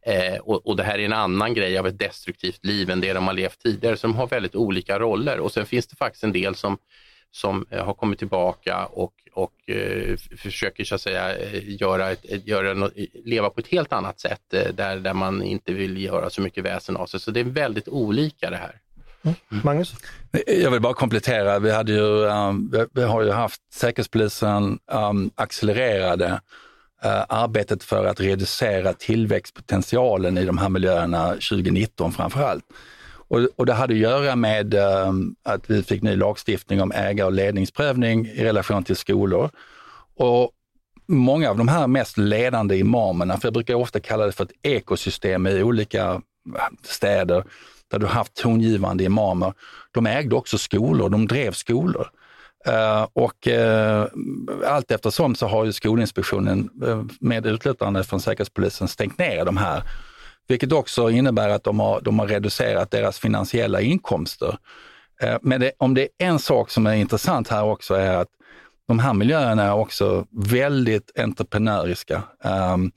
Eh, 0.06 0.38
och, 0.40 0.66
och, 0.66 0.76
det 0.76 0.82
här 0.82 0.98
är 0.98 1.04
en 1.04 1.12
annan 1.12 1.54
grej 1.54 1.78
av 1.78 1.86
ett 1.86 1.98
destruktivt 1.98 2.64
liv 2.64 2.90
än 2.90 3.00
det 3.00 3.12
de 3.12 3.26
har 3.26 3.34
levt 3.34 3.58
tidigare. 3.58 3.96
Så 3.96 4.06
de 4.06 4.16
har 4.16 4.26
väldigt 4.26 4.54
olika 4.54 4.98
roller. 4.98 5.40
Och 5.40 5.52
sen 5.52 5.66
finns 5.66 5.86
det 5.86 5.96
faktiskt 5.96 6.24
en 6.24 6.32
del 6.32 6.54
som 6.54 6.78
som 7.32 7.66
eh, 7.70 7.84
har 7.84 7.94
kommit 7.94 8.18
tillbaka 8.18 8.86
och, 8.86 9.12
och 9.32 9.70
eh, 9.70 10.16
försöker 10.16 10.84
så 10.84 10.94
att 10.94 11.00
säga 11.00 11.38
eh, 11.38 11.80
göra 11.80 12.10
ett, 12.10 12.46
göra 12.46 12.74
något, 12.74 12.92
leva 13.24 13.50
på 13.50 13.60
ett 13.60 13.68
helt 13.68 13.92
annat 13.92 14.20
sätt 14.20 14.40
där, 14.50 14.96
där 14.96 15.14
man 15.14 15.42
inte 15.42 15.72
vill 15.72 16.04
göra 16.04 16.30
så 16.30 16.42
mycket 16.42 16.64
väsen 16.64 16.96
av 16.96 17.06
sig. 17.06 17.20
Så 17.20 17.30
det 17.30 17.40
är 17.40 17.44
väldigt 17.44 17.88
olika 17.88 18.50
det 18.50 18.56
här. 18.56 18.80
Mm. 19.22 19.36
Magnus? 19.64 19.94
Jag 20.46 20.70
vill 20.70 20.80
bara 20.80 20.94
komplettera. 20.94 21.58
Vi, 21.58 21.70
hade 21.70 21.92
ju, 21.92 22.24
um, 22.24 22.74
vi 22.92 23.02
har 23.02 23.22
ju 23.22 23.30
haft 23.30 23.60
Säkerhetspolisen 23.74 24.78
um, 24.92 25.30
accelererade 25.34 26.40
uh, 27.04 27.24
arbetet 27.28 27.84
för 27.84 28.06
att 28.06 28.20
reducera 28.20 28.92
tillväxtpotentialen 28.92 30.38
i 30.38 30.44
de 30.44 30.58
här 30.58 30.68
miljöerna 30.68 31.28
2019 31.28 32.12
framför 32.12 32.42
allt. 32.42 32.64
Och, 33.30 33.48
och 33.56 33.66
det 33.66 33.72
hade 33.72 33.94
att 33.94 34.00
göra 34.00 34.36
med 34.36 34.74
um, 34.74 35.36
att 35.42 35.70
vi 35.70 35.82
fick 35.82 36.02
ny 36.02 36.16
lagstiftning 36.16 36.82
om 36.82 36.92
ägar 36.92 37.24
och 37.24 37.32
ledningsprövning 37.32 38.26
i 38.26 38.44
relation 38.44 38.84
till 38.84 38.96
skolor. 38.96 39.50
Och 40.16 40.50
många 41.06 41.50
av 41.50 41.56
de 41.56 41.68
här 41.68 41.86
mest 41.86 42.18
ledande 42.18 42.76
imamerna, 42.78 43.36
för 43.36 43.46
jag 43.46 43.52
brukar 43.52 43.74
ofta 43.74 44.00
kalla 44.00 44.26
det 44.26 44.32
för 44.32 44.44
ett 44.44 44.52
ekosystem 44.62 45.46
i 45.46 45.62
olika 45.62 46.04
eh, 46.56 46.62
städer, 46.82 47.44
där 47.90 47.98
du 47.98 48.06
haft 48.06 48.34
tongivande 48.34 49.04
imamer, 49.04 49.52
de 49.90 50.06
ägde 50.06 50.36
också 50.36 50.58
skolor, 50.58 51.08
de 51.08 51.26
drev 51.26 51.52
skolor. 51.52 52.10
Uh, 52.68 53.06
och 53.12 53.46
uh, 53.46 54.04
allt 54.66 54.90
eftersom 54.90 55.34
så 55.34 55.46
har 55.46 55.64
ju 55.64 55.72
Skolinspektionen 55.72 56.70
uh, 56.84 57.04
med 57.20 57.46
utlåtande 57.46 58.04
från 58.04 58.20
Säkerhetspolisen 58.20 58.88
stängt 58.88 59.18
ner 59.18 59.44
de 59.44 59.56
här 59.56 59.82
vilket 60.48 60.72
också 60.72 61.10
innebär 61.10 61.48
att 61.48 61.64
de 61.64 61.80
har, 61.80 62.00
de 62.00 62.18
har 62.18 62.26
reducerat 62.26 62.90
deras 62.90 63.18
finansiella 63.18 63.80
inkomster. 63.80 64.58
Eh, 65.22 65.36
men 65.42 65.60
det, 65.60 65.72
om 65.78 65.94
det 65.94 66.02
är 66.02 66.26
en 66.26 66.38
sak 66.38 66.70
som 66.70 66.86
är 66.86 66.94
intressant 66.94 67.48
här 67.48 67.64
också 67.64 67.94
är 67.94 68.16
att 68.16 68.28
de 68.88 68.98
här 68.98 69.14
miljöerna 69.14 69.62
är 69.62 69.74
också 69.74 70.26
väldigt 70.30 71.18
entreprenöriska. 71.18 72.22
Ehm, 72.44 72.90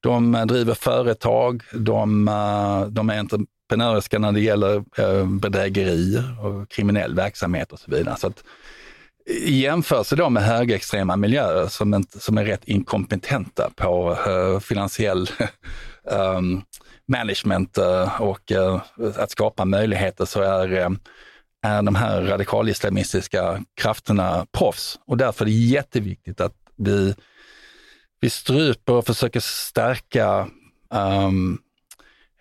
de 0.00 0.44
driver 0.48 0.74
företag, 0.74 1.62
de, 1.72 2.28
eh, 2.28 2.86
de 2.86 3.10
är 3.10 3.18
entreprenöriska 3.18 4.18
när 4.18 4.32
det 4.32 4.40
gäller 4.40 4.84
eh, 4.98 5.26
bedrägerier 5.26 6.46
och 6.46 6.70
kriminell 6.70 7.14
verksamhet 7.14 7.72
och 7.72 7.78
så 7.78 7.90
vidare. 7.90 8.16
Så 8.16 8.26
att 8.26 8.44
I 9.26 9.60
jämförelse 9.60 10.16
då 10.16 10.30
med 10.30 10.42
högerextrema 10.42 11.16
miljöer 11.16 11.66
som, 11.66 11.94
inte, 11.94 12.20
som 12.20 12.38
är 12.38 12.44
rätt 12.44 12.64
inkompetenta 12.64 13.70
på 13.76 14.16
finansiell 14.62 15.30
um, 16.10 16.62
management 17.08 17.78
uh, 17.78 18.20
och 18.20 18.52
uh, 18.52 18.80
att 19.16 19.30
skapa 19.30 19.64
möjligheter 19.64 20.24
så 20.24 20.42
är, 20.42 20.68
är 21.62 21.82
de 21.82 21.94
här 21.94 22.22
radikalislamistiska 22.22 23.62
krafterna 23.74 24.46
proffs. 24.52 24.98
Och 25.06 25.16
därför 25.16 25.44
är 25.44 25.46
det 25.46 25.52
jätteviktigt 25.52 26.40
att 26.40 26.54
vi, 26.76 27.14
vi 28.20 28.30
stryper 28.30 28.92
och 28.92 29.06
försöker 29.06 29.40
stärka 29.40 30.48
um, 30.90 31.58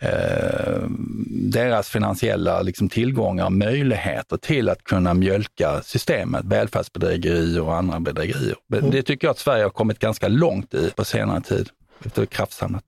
Eh, 0.02 0.84
deras 1.30 1.90
finansiella 1.90 2.62
liksom, 2.62 2.90
tillgångar, 2.90 3.50
möjligheter 3.50 4.38
till 4.38 4.70
att 4.70 4.84
kunna 4.84 5.14
mjölka 5.14 5.82
systemet, 5.82 6.46
välfärdsbedrägerier 6.46 7.62
och 7.62 7.76
andra 7.76 8.00
bedrägerier. 8.00 8.56
Mm. 8.74 8.92
Det 8.92 9.04
tycker 9.04 9.28
jag 9.28 9.32
att 9.32 9.40
Sverige 9.40 9.64
har 9.64 9.70
kommit 9.70 10.00
ganska 10.00 10.28
långt 10.28 10.74
i 10.74 10.92
på 10.96 11.06
senare 11.06 11.42
tid, 11.42 11.70
efter 12.06 12.26
kraftsamlat. 12.26 12.84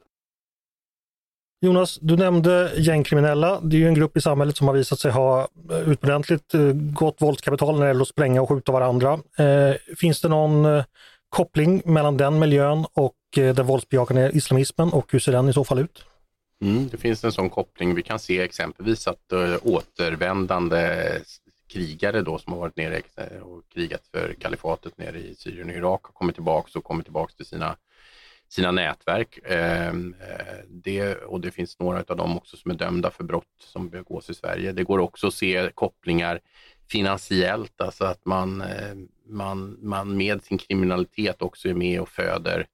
Jonas, 1.62 1.98
du 2.02 2.18
nämnde 2.18 2.72
gängkriminella. 2.78 3.62
Det 3.62 3.76
är 3.76 3.80
ju 3.80 3.88
en 3.88 3.94
grupp 3.94 4.18
i 4.18 4.22
samhället 4.22 4.58
som 4.58 4.68
har 4.68 4.76
visat 4.76 5.00
sig 5.00 5.12
ha 5.12 5.48
eh, 5.72 5.90
utomordentligt 5.90 6.54
eh, 6.54 6.72
gott 6.74 7.22
våldskapital 7.22 7.76
när 7.76 7.82
det 7.82 7.88
gäller 7.88 8.02
att 8.02 8.08
spränga 8.08 8.42
och 8.42 8.50
skjuta 8.50 8.72
varandra. 8.72 9.20
Eh, 9.38 9.76
finns 9.98 10.22
det 10.22 10.28
någon 10.28 10.84
koppling 11.30 11.82
mellan 11.86 12.18
den 12.18 12.40
miljön 12.40 12.86
och 12.94 13.14
den 13.36 13.66
våldsbejakande 13.66 14.32
islamismen 14.34 14.90
och 14.90 15.12
hur 15.12 15.20
ser 15.20 15.32
den 15.32 15.50
i 15.50 15.54
så 15.54 15.64
fall 15.64 15.80
ut? 15.80 16.04
Mm, 16.62 16.88
det 16.88 16.98
finns 16.98 17.24
en 17.24 17.32
sån 17.32 17.50
koppling. 17.50 17.96
Vi 17.96 18.04
kan 18.04 18.20
se 18.20 18.42
exempelvis 18.42 19.08
att 19.08 19.34
återvändande 19.62 21.10
krigare 21.70 22.22
då 22.22 22.38
som 22.38 22.54
har 22.54 22.60
varit 22.60 22.78
nere 22.78 23.02
och 23.42 23.64
krigat 23.74 24.02
för 24.12 24.34
kalifatet 24.34 24.98
nere 24.98 25.20
i 25.20 25.36
Syrien 25.36 25.70
och 25.70 25.76
Irak 25.76 26.02
har 26.04 26.12
kommit 26.12 26.36
tillbaka 26.36 26.80
och 26.80 26.84
kommit 26.84 27.06
tillbaka 27.06 27.34
till 27.38 27.46
sina, 27.46 27.76
sina 28.50 28.72
nätverk. 28.72 29.40
Ehm, 29.46 30.16
eh, 30.22 30.56
det, 30.68 31.16
och 31.16 31.42
det 31.42 31.52
finns 31.52 31.80
några 31.80 32.04
av 32.08 32.18
dem 32.18 32.38
också 32.38 32.58
som 32.58 32.72
är 32.72 32.76
dömda 32.76 33.12
för 33.12 33.24
brott 33.24 33.44
som 33.60 33.90
begås 33.90 34.30
i 34.30 34.34
Sverige. 34.34 34.72
Det 34.72 34.84
går 34.84 35.00
också 35.00 35.28
att 35.28 35.34
se 35.34 35.70
kopplingar 35.74 36.40
finansiellt, 36.90 37.82
alltså 37.82 38.06
att 38.06 38.26
man, 38.26 38.62
eh, 38.62 38.96
man, 39.26 39.78
man 39.82 40.18
med 40.18 40.44
sin 40.44 40.58
kriminalitet 40.58 41.42
också 41.42 41.70
är 41.70 41.74
med 41.74 42.02
och 42.02 42.10
föder 42.10 42.68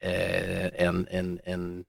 eh, 0.00 0.66
en, 0.86 1.06
en, 1.10 1.40
en 1.44 1.84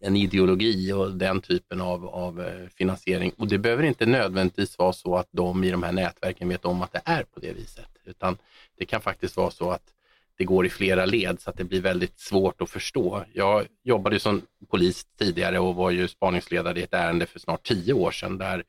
en 0.00 0.16
ideologi 0.16 0.92
och 0.92 1.12
den 1.12 1.40
typen 1.40 1.80
av, 1.80 2.06
av 2.06 2.40
eh, 2.40 2.68
finansiering. 2.68 3.32
Och 3.36 3.48
det 3.48 3.58
behöver 3.58 3.82
inte 3.82 4.06
nödvändigtvis 4.06 4.78
vara 4.78 4.92
så 4.92 5.16
att 5.16 5.28
de 5.30 5.64
i 5.64 5.70
de 5.70 5.82
här 5.82 5.92
nätverken 5.92 6.48
vet 6.48 6.64
om 6.64 6.82
att 6.82 6.92
det 6.92 7.02
är 7.04 7.22
på 7.22 7.40
det 7.40 7.52
viset, 7.52 7.88
utan 8.04 8.36
det 8.78 8.86
kan 8.86 9.00
faktiskt 9.00 9.36
vara 9.36 9.50
så 9.50 9.70
att 9.70 9.92
det 10.40 10.44
går 10.44 10.66
i 10.66 10.68
flera 10.68 11.06
led 11.06 11.40
så 11.40 11.50
att 11.50 11.56
det 11.56 11.64
blir 11.64 11.80
väldigt 11.80 12.18
svårt 12.18 12.62
att 12.62 12.70
förstå. 12.70 13.24
Jag 13.32 13.66
jobbade 13.82 14.20
som 14.20 14.42
polis 14.70 15.06
tidigare 15.18 15.58
och 15.58 15.74
var 15.74 15.90
ju 15.90 16.08
spaningsledare 16.08 16.80
i 16.80 16.82
ett 16.82 16.94
ärende 16.94 17.26
för 17.26 17.38
snart 17.38 17.66
tio 17.66 17.92
år 17.92 18.10
sedan 18.10 18.38
där, 18.38 18.64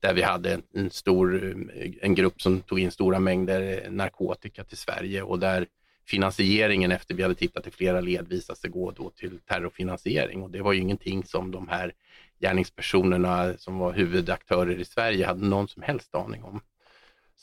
där 0.00 0.14
vi 0.14 0.22
hade 0.22 0.54
en, 0.54 0.62
en 0.74 0.90
stor 0.90 1.54
en 2.02 2.14
grupp 2.14 2.42
som 2.42 2.60
tog 2.60 2.80
in 2.80 2.90
stora 2.90 3.18
mängder 3.18 3.90
narkotika 3.90 4.64
till 4.64 4.76
Sverige 4.76 5.22
och 5.22 5.38
där 5.38 5.66
finansieringen 6.06 6.92
efter 6.92 7.14
vi 7.14 7.22
hade 7.22 7.34
tittat 7.34 7.66
i 7.66 7.70
flera 7.70 8.00
led 8.00 8.28
visade 8.28 8.58
sig 8.58 8.70
gå 8.70 8.90
då 8.90 9.10
till 9.10 9.38
terrorfinansiering 9.40 10.42
och 10.42 10.50
det 10.50 10.62
var 10.62 10.72
ju 10.72 10.80
ingenting 10.80 11.24
som 11.24 11.50
de 11.50 11.68
här 11.68 11.92
gärningspersonerna 12.40 13.54
som 13.58 13.78
var 13.78 13.92
huvudaktörer 13.92 14.80
i 14.80 14.84
Sverige 14.84 15.26
hade 15.26 15.44
någon 15.44 15.68
som 15.68 15.82
helst 15.82 16.14
aning 16.14 16.44
om. 16.44 16.60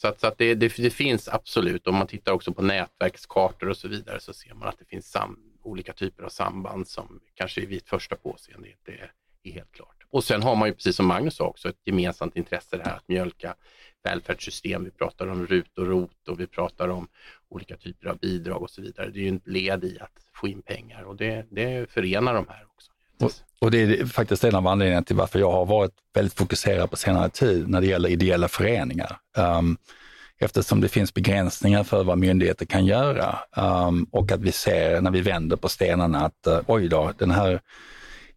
Så 0.02 0.08
att, 0.08 0.20
så 0.20 0.28
att 0.28 0.38
det, 0.38 0.56
det, 0.56 0.78
det, 0.78 0.90
finns 0.90 1.28
absolut, 1.28 1.88
om 1.88 1.96
man 1.96 2.08
tittar 2.08 2.32
också 2.32 2.54
på 2.54 2.62
nätverkskartor 2.62 3.70
och 3.70 3.78
så 3.78 3.88
vidare 3.88 4.20
så 4.20 4.34
ser 4.34 4.54
man 4.54 4.68
att 4.68 4.80
det 4.80 4.86
finns 4.86 5.12
sam, 5.12 5.40
olika 5.64 5.94
typer 5.94 6.24
av 6.24 6.30
samband 6.30 6.88
som 6.88 7.20
kanske 7.34 7.66
vid 7.66 7.78
ett 7.78 7.90
första 7.90 8.16
påseende 8.16 8.70
inte 8.70 8.92
är, 8.92 9.12
är 9.44 9.52
helt 9.52 9.72
klart. 9.72 10.06
Och 10.10 10.24
sen 10.24 10.44
har 10.44 10.56
man 10.56 10.68
ju 10.68 10.74
precis 10.74 10.96
som 10.96 11.08
Magnus 11.08 11.36
sa 11.36 11.46
också 11.48 11.70
ett 11.70 11.82
gemensamt 11.86 12.38
intresse 12.38 12.78
det 12.78 12.84
här 12.84 12.96
att 12.96 13.08
mjölka 13.08 13.56
välfärdssystem. 14.04 14.84
Vi 14.84 14.92
pratar 14.92 15.28
om 15.28 15.48
RUT 15.48 15.78
och 15.78 15.88
ROT 15.88 16.28
och 16.28 16.40
vi 16.40 16.48
pratar 16.48 16.88
om 16.88 17.08
olika 17.50 17.78
typer 17.78 18.08
av 18.08 18.18
bidrag 18.18 18.62
och 18.62 18.70
så 18.70 18.82
vidare. 18.82 19.10
Det 19.10 19.20
är 19.20 19.24
ju 19.24 19.36
ett 19.36 19.48
led 19.48 19.84
i 19.84 20.00
att 20.00 20.26
få 20.34 20.48
in 20.48 20.62
pengar 20.62 21.04
och 21.04 21.16
det, 21.16 21.46
det 21.52 21.90
förenar 21.90 22.34
de 22.34 22.48
här 22.48 22.66
också. 22.76 22.92
Och, 23.20 23.32
och, 23.62 23.72
det 23.72 23.78
är 23.78 24.06
faktiskt 24.06 24.44
en 24.44 24.56
av 24.56 24.68
anledningarna 24.68 25.04
till 25.04 25.16
varför 25.16 25.40
jag 25.40 25.52
har 25.52 25.66
varit 25.66 25.92
väldigt 26.14 26.34
fokuserad 26.34 26.92
på 26.92 26.98
senare 26.98 27.30
tid 27.30 27.70
när 27.70 27.82
det 27.82 27.88
gäller 27.88 28.10
ideella 28.10 28.48
föreningar. 28.48 29.18
Um, 29.38 29.78
eftersom 30.40 30.82
det 30.82 30.88
finns 30.88 31.14
begränsningar 31.14 31.84
för 31.84 32.04
vad 32.04 32.18
myndigheter 32.18 32.66
kan 32.66 32.86
göra 32.86 33.40
um, 33.56 34.08
och 34.12 34.32
att 34.32 34.40
vi 34.40 34.52
ser 34.52 35.02
när 35.02 35.12
vi 35.12 35.22
vänder 35.22 35.58
på 35.58 35.70
stenarna 35.70 36.26
att 36.26 36.48
uh, 36.48 36.60
oj 36.68 36.88
då, 36.88 37.12
den 37.18 37.32
här 37.32 37.62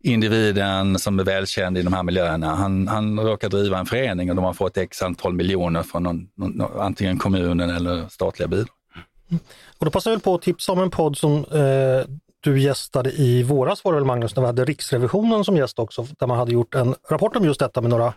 individen 0.02 0.98
som 0.98 1.18
är 1.18 1.24
välkänd 1.24 1.78
i 1.78 1.82
de 1.82 1.92
här 1.92 2.02
miljöerna, 2.02 2.54
han, 2.54 2.88
han 2.88 3.20
råkar 3.20 3.48
driva 3.48 3.78
en 3.78 3.86
förening 3.86 4.30
och 4.30 4.36
de 4.36 4.44
har 4.44 4.52
fått 4.52 4.76
x 4.76 5.02
antal 5.02 5.32
miljoner 5.32 5.82
från 5.82 6.02
någon, 6.02 6.28
någon, 6.34 6.80
antingen 6.80 7.18
kommunen 7.18 7.70
eller 7.70 8.08
statliga 8.08 8.48
bidrag. 8.48 8.68
Mm. 9.30 9.40
Och 9.78 9.84
då 9.84 9.90
passar 9.90 10.10
jag 10.10 10.22
på 10.22 10.34
att 10.34 10.42
tipsa 10.42 10.72
om 10.72 10.80
en 10.80 10.90
podd 10.90 11.16
som 11.16 11.44
eh, 11.44 12.04
du 12.40 12.61
gästade 12.61 13.11
i 13.11 13.42
våras 13.42 13.85
var 13.85 13.92
det 13.92 13.98
väl 13.98 14.05
Magnus, 14.05 14.37
när 14.37 14.42
vi 14.42 14.46
hade 14.46 14.64
Riksrevisionen 14.64 15.44
som 15.44 15.57
gäst 15.57 15.79
också, 15.79 16.07
där 16.18 16.26
man 16.26 16.38
hade 16.38 16.53
gjort 16.53 16.74
en 16.74 16.94
rapport 17.09 17.37
om 17.37 17.44
just 17.44 17.61
detta 17.61 17.81
med 17.81 17.90
några 17.90 18.12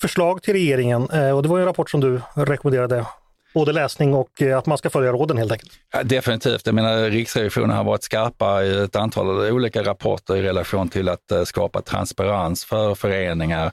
förslag 0.00 0.42
till 0.42 0.54
regeringen. 0.54 1.10
Eh, 1.10 1.30
och 1.30 1.42
det 1.42 1.48
var 1.48 1.58
en 1.58 1.64
rapport 1.64 1.90
som 1.90 2.00
du 2.00 2.20
rekommenderade 2.34 3.06
både 3.54 3.72
läsning 3.72 4.14
och 4.14 4.42
eh, 4.42 4.58
att 4.58 4.66
man 4.66 4.78
ska 4.78 4.90
följa 4.90 5.12
råden 5.12 5.38
helt 5.38 5.52
enkelt. 5.52 5.72
Ja, 5.92 6.02
definitivt. 6.02 6.66
Jag 6.66 6.74
menar, 6.74 7.10
Riksrevisionen 7.10 7.76
har 7.76 7.84
varit 7.84 8.02
skarpa 8.02 8.62
i 8.62 8.82
ett 8.84 8.96
antal 8.96 9.52
olika 9.52 9.82
rapporter 9.82 10.36
i 10.36 10.42
relation 10.42 10.88
till 10.88 11.08
att 11.08 11.30
eh, 11.30 11.44
skapa 11.44 11.82
transparens 11.82 12.64
för 12.64 12.94
föreningar, 12.94 13.72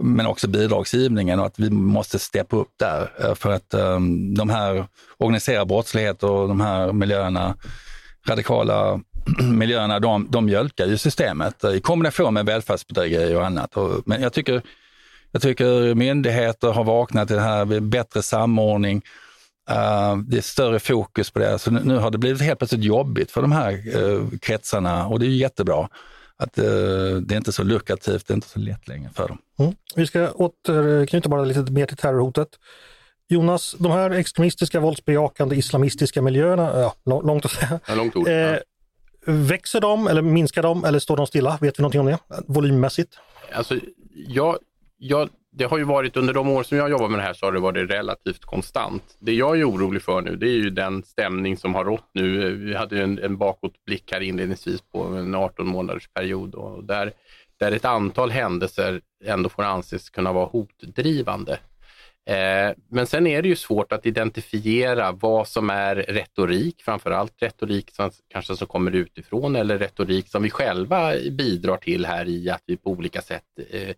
men 0.00 0.26
också 0.26 0.48
bidragsgivningen 0.48 1.40
och 1.40 1.46
att 1.46 1.58
vi 1.58 1.70
måste 1.70 2.18
steppa 2.18 2.56
upp 2.56 2.72
där 2.78 3.34
för 3.34 3.50
att 3.50 3.74
um, 3.74 4.34
de 4.34 4.50
här 4.50 4.86
organiserade 5.18 5.66
brottslighet 5.66 6.22
och 6.22 6.48
de 6.48 6.60
här 6.60 6.92
miljöerna, 6.92 7.56
radikala 8.28 9.00
miljöerna, 9.52 10.00
de, 10.00 10.26
de 10.30 10.46
mjölkar 10.46 10.86
ju 10.86 10.98
systemet 10.98 11.64
i 11.64 11.80
kombination 11.80 12.34
med 12.34 12.46
välfärdsbedrägerier 12.46 13.36
och 13.36 13.46
annat. 13.46 13.76
Men 14.04 14.22
jag 14.22 14.32
tycker 14.32 14.62
jag 15.32 15.42
tycker 15.42 15.94
myndigheter 15.94 16.68
har 16.68 16.84
vaknat 16.84 17.28
till 17.28 17.36
det 17.36 17.42
här, 17.42 17.80
bättre 17.80 18.22
samordning. 18.22 19.02
Uh, 19.70 20.16
det 20.16 20.36
är 20.36 20.42
större 20.42 20.80
fokus 20.80 21.30
på 21.30 21.38
det. 21.38 21.58
Så 21.58 21.70
nu, 21.70 21.80
nu, 21.84 21.96
har 21.96 22.10
det 22.10 22.18
blivit 22.18 22.42
helt 22.42 22.58
plötsligt 22.58 22.84
jobbigt 22.84 23.30
för 23.30 23.42
de 23.42 23.52
här 23.52 23.96
uh, 23.96 24.28
kretsarna 24.40 25.06
och 25.06 25.20
det 25.20 25.26
är 25.26 25.30
jättebra. 25.30 25.88
Att 26.36 26.58
uh, 26.58 26.64
det 27.16 27.34
är 27.34 27.36
inte 27.36 27.52
så 27.52 27.62
lukrativt, 27.62 28.26
det 28.26 28.32
är 28.32 28.34
inte 28.34 28.48
så 28.48 28.58
lätt 28.58 28.88
längre 28.88 29.10
för 29.14 29.28
dem. 29.28 29.38
Mm. 29.58 29.74
Vi 29.96 30.06
ska 30.06 30.30
återknyta 30.30 31.28
bara 31.28 31.44
lite 31.44 31.72
mer 31.72 31.86
till 31.86 31.96
terrorhotet. 31.96 32.48
Jonas, 33.28 33.74
de 33.78 33.92
här 33.92 34.10
extremistiska, 34.10 34.80
våldsbejakande, 34.80 35.56
islamistiska 35.56 36.22
miljöerna, 36.22 36.92
ja, 37.04 37.20
långt 37.22 37.44
att 37.44 37.50
säga. 37.50 37.80
Ja, 37.86 37.94
långt 37.94 38.16
ord, 38.16 38.28
ja. 38.28 38.58
Växer 39.26 39.80
de 39.80 40.06
eller 40.06 40.22
minskar 40.22 40.62
de 40.62 40.84
eller 40.84 40.98
står 40.98 41.16
de 41.16 41.26
stilla? 41.26 41.58
Vet 41.60 41.78
vi 41.78 41.82
någonting 41.82 42.00
om 42.00 42.06
det 42.06 42.18
volymmässigt? 42.46 43.18
Alltså, 43.52 43.78
jag, 44.12 44.58
jag, 44.98 45.28
det 45.52 45.64
har 45.64 45.78
ju 45.78 45.84
varit 45.84 46.16
under 46.16 46.34
de 46.34 46.48
år 46.48 46.62
som 46.62 46.78
jag 46.78 46.90
jobbar 46.90 47.08
med 47.08 47.18
det 47.18 47.22
här 47.22 47.34
så 47.34 47.46
har 47.46 47.52
det 47.52 47.60
varit 47.60 47.90
relativt 47.90 48.44
konstant. 48.44 49.02
Det 49.18 49.32
jag 49.32 49.60
är 49.60 49.70
orolig 49.70 50.02
för 50.02 50.20
nu 50.20 50.36
det 50.36 50.46
är 50.46 50.54
ju 50.54 50.70
den 50.70 51.02
stämning 51.02 51.56
som 51.56 51.74
har 51.74 51.84
rått 51.84 52.10
nu. 52.14 52.54
Vi 52.54 52.74
hade 52.74 53.02
en, 53.02 53.18
en 53.18 53.36
bakåtblick 53.36 54.12
här 54.12 54.20
inledningsvis 54.20 54.80
på 54.80 55.02
en 55.02 55.34
18 55.34 55.66
månaders 55.66 56.08
period 56.08 56.54
och 56.54 56.84
där, 56.84 57.12
där 57.56 57.72
ett 57.72 57.84
antal 57.84 58.30
händelser 58.30 59.00
ändå 59.24 59.48
får 59.48 59.62
anses 59.62 60.10
kunna 60.10 60.32
vara 60.32 60.46
hotdrivande. 60.46 61.58
Eh, 62.26 62.74
men 62.88 63.06
sen 63.06 63.26
är 63.26 63.42
det 63.42 63.48
ju 63.48 63.56
svårt 63.56 63.92
att 63.92 64.06
identifiera 64.06 65.12
vad 65.12 65.48
som 65.48 65.70
är 65.70 65.94
retorik, 65.96 66.82
framförallt 66.82 67.42
retorik 67.42 67.90
som 67.90 68.10
kanske 68.28 68.56
som 68.56 68.66
kommer 68.66 68.94
utifrån 68.94 69.56
eller 69.56 69.78
retorik 69.78 70.28
som 70.28 70.42
vi 70.42 70.50
själva 70.50 71.12
bidrar 71.30 71.76
till 71.76 72.06
här 72.06 72.28
i 72.28 72.50
att 72.50 72.62
vi 72.66 72.76
på 72.76 72.90
olika 72.90 73.22
sätt 73.22 73.44
eh, 73.70 73.88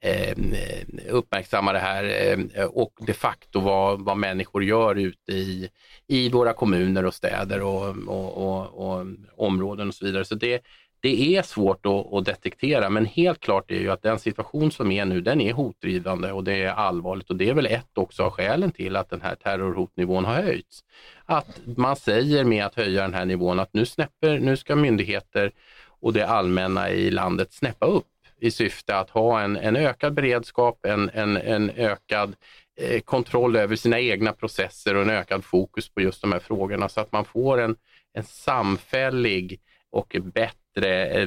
eh, 0.00 0.30
uppmärksammar 0.30 1.08
uppmärksamma 1.08 1.72
det 1.72 1.78
här 1.78 2.76
och 2.78 2.92
de 3.06 3.12
facto 3.12 3.60
vad, 3.60 4.04
vad 4.04 4.16
människor 4.16 4.64
gör 4.64 4.94
ute 4.94 5.32
i, 5.32 5.68
i 6.06 6.28
våra 6.28 6.52
kommuner 6.52 7.04
och 7.04 7.14
städer 7.14 7.62
och, 7.62 7.96
och, 8.08 8.36
och, 8.36 8.90
och 8.90 9.06
områden 9.36 9.88
och 9.88 9.94
så 9.94 10.04
vidare. 10.04 10.24
Så 10.24 10.34
det, 10.34 10.62
det 11.04 11.36
är 11.36 11.42
svårt 11.42 11.86
att, 11.86 12.12
att, 12.12 12.24
detektera, 12.24 12.90
men 12.90 13.06
helt 13.06 13.40
klart 13.40 13.70
är 13.70 13.78
ju 13.78 13.90
att 13.90 14.02
den 14.02 14.18
situation 14.18 14.70
som 14.70 14.90
är 14.90 15.04
nu, 15.04 15.20
den 15.20 15.40
är 15.40 15.52
hotdrivande 15.52 16.32
och 16.32 16.44
det 16.44 16.62
är 16.62 16.72
allvarligt 16.72 17.30
och 17.30 17.36
det 17.36 17.48
är 17.48 17.54
väl 17.54 17.66
ett 17.66 17.98
också 17.98 18.22
av 18.22 18.30
skälen 18.30 18.72
till 18.72 18.96
att 18.96 19.10
den 19.10 19.20
här 19.20 19.34
terrorhotnivån 19.34 20.24
har 20.24 20.34
höjts. 20.34 20.84
Att 21.24 21.60
man 21.64 21.96
säger 21.96 22.44
med 22.44 22.64
att 22.64 22.74
höja 22.74 23.02
den 23.02 23.14
här 23.14 23.24
nivån 23.24 23.60
att 23.60 23.74
nu, 23.74 23.86
snäpper, 23.86 24.38
nu 24.38 24.56
ska 24.56 24.76
myndigheter 24.76 25.52
och 26.00 26.12
det 26.12 26.26
allmänna 26.26 26.90
i 26.90 27.10
landet 27.10 27.52
snäppa 27.52 27.86
upp 27.86 28.06
i 28.40 28.50
syfte 28.50 28.96
att 28.96 29.10
ha 29.10 29.40
en, 29.40 29.56
en 29.56 29.76
ökad 29.76 30.14
beredskap, 30.14 30.86
en, 30.86 31.10
en, 31.14 31.36
en 31.36 31.70
ökad 31.70 32.36
eh, 32.80 33.00
kontroll 33.00 33.56
över 33.56 33.76
sina 33.76 34.00
egna 34.00 34.32
processer 34.32 34.94
och 34.94 35.02
en 35.02 35.10
ökad 35.10 35.44
fokus 35.44 35.88
på 35.88 36.00
just 36.00 36.20
de 36.20 36.32
här 36.32 36.40
frågorna 36.40 36.88
så 36.88 37.00
att 37.00 37.12
man 37.12 37.24
får 37.24 37.60
en, 37.60 37.76
en 38.12 38.24
samfällig 38.24 39.60
och 39.90 40.16
bättre 40.34 40.63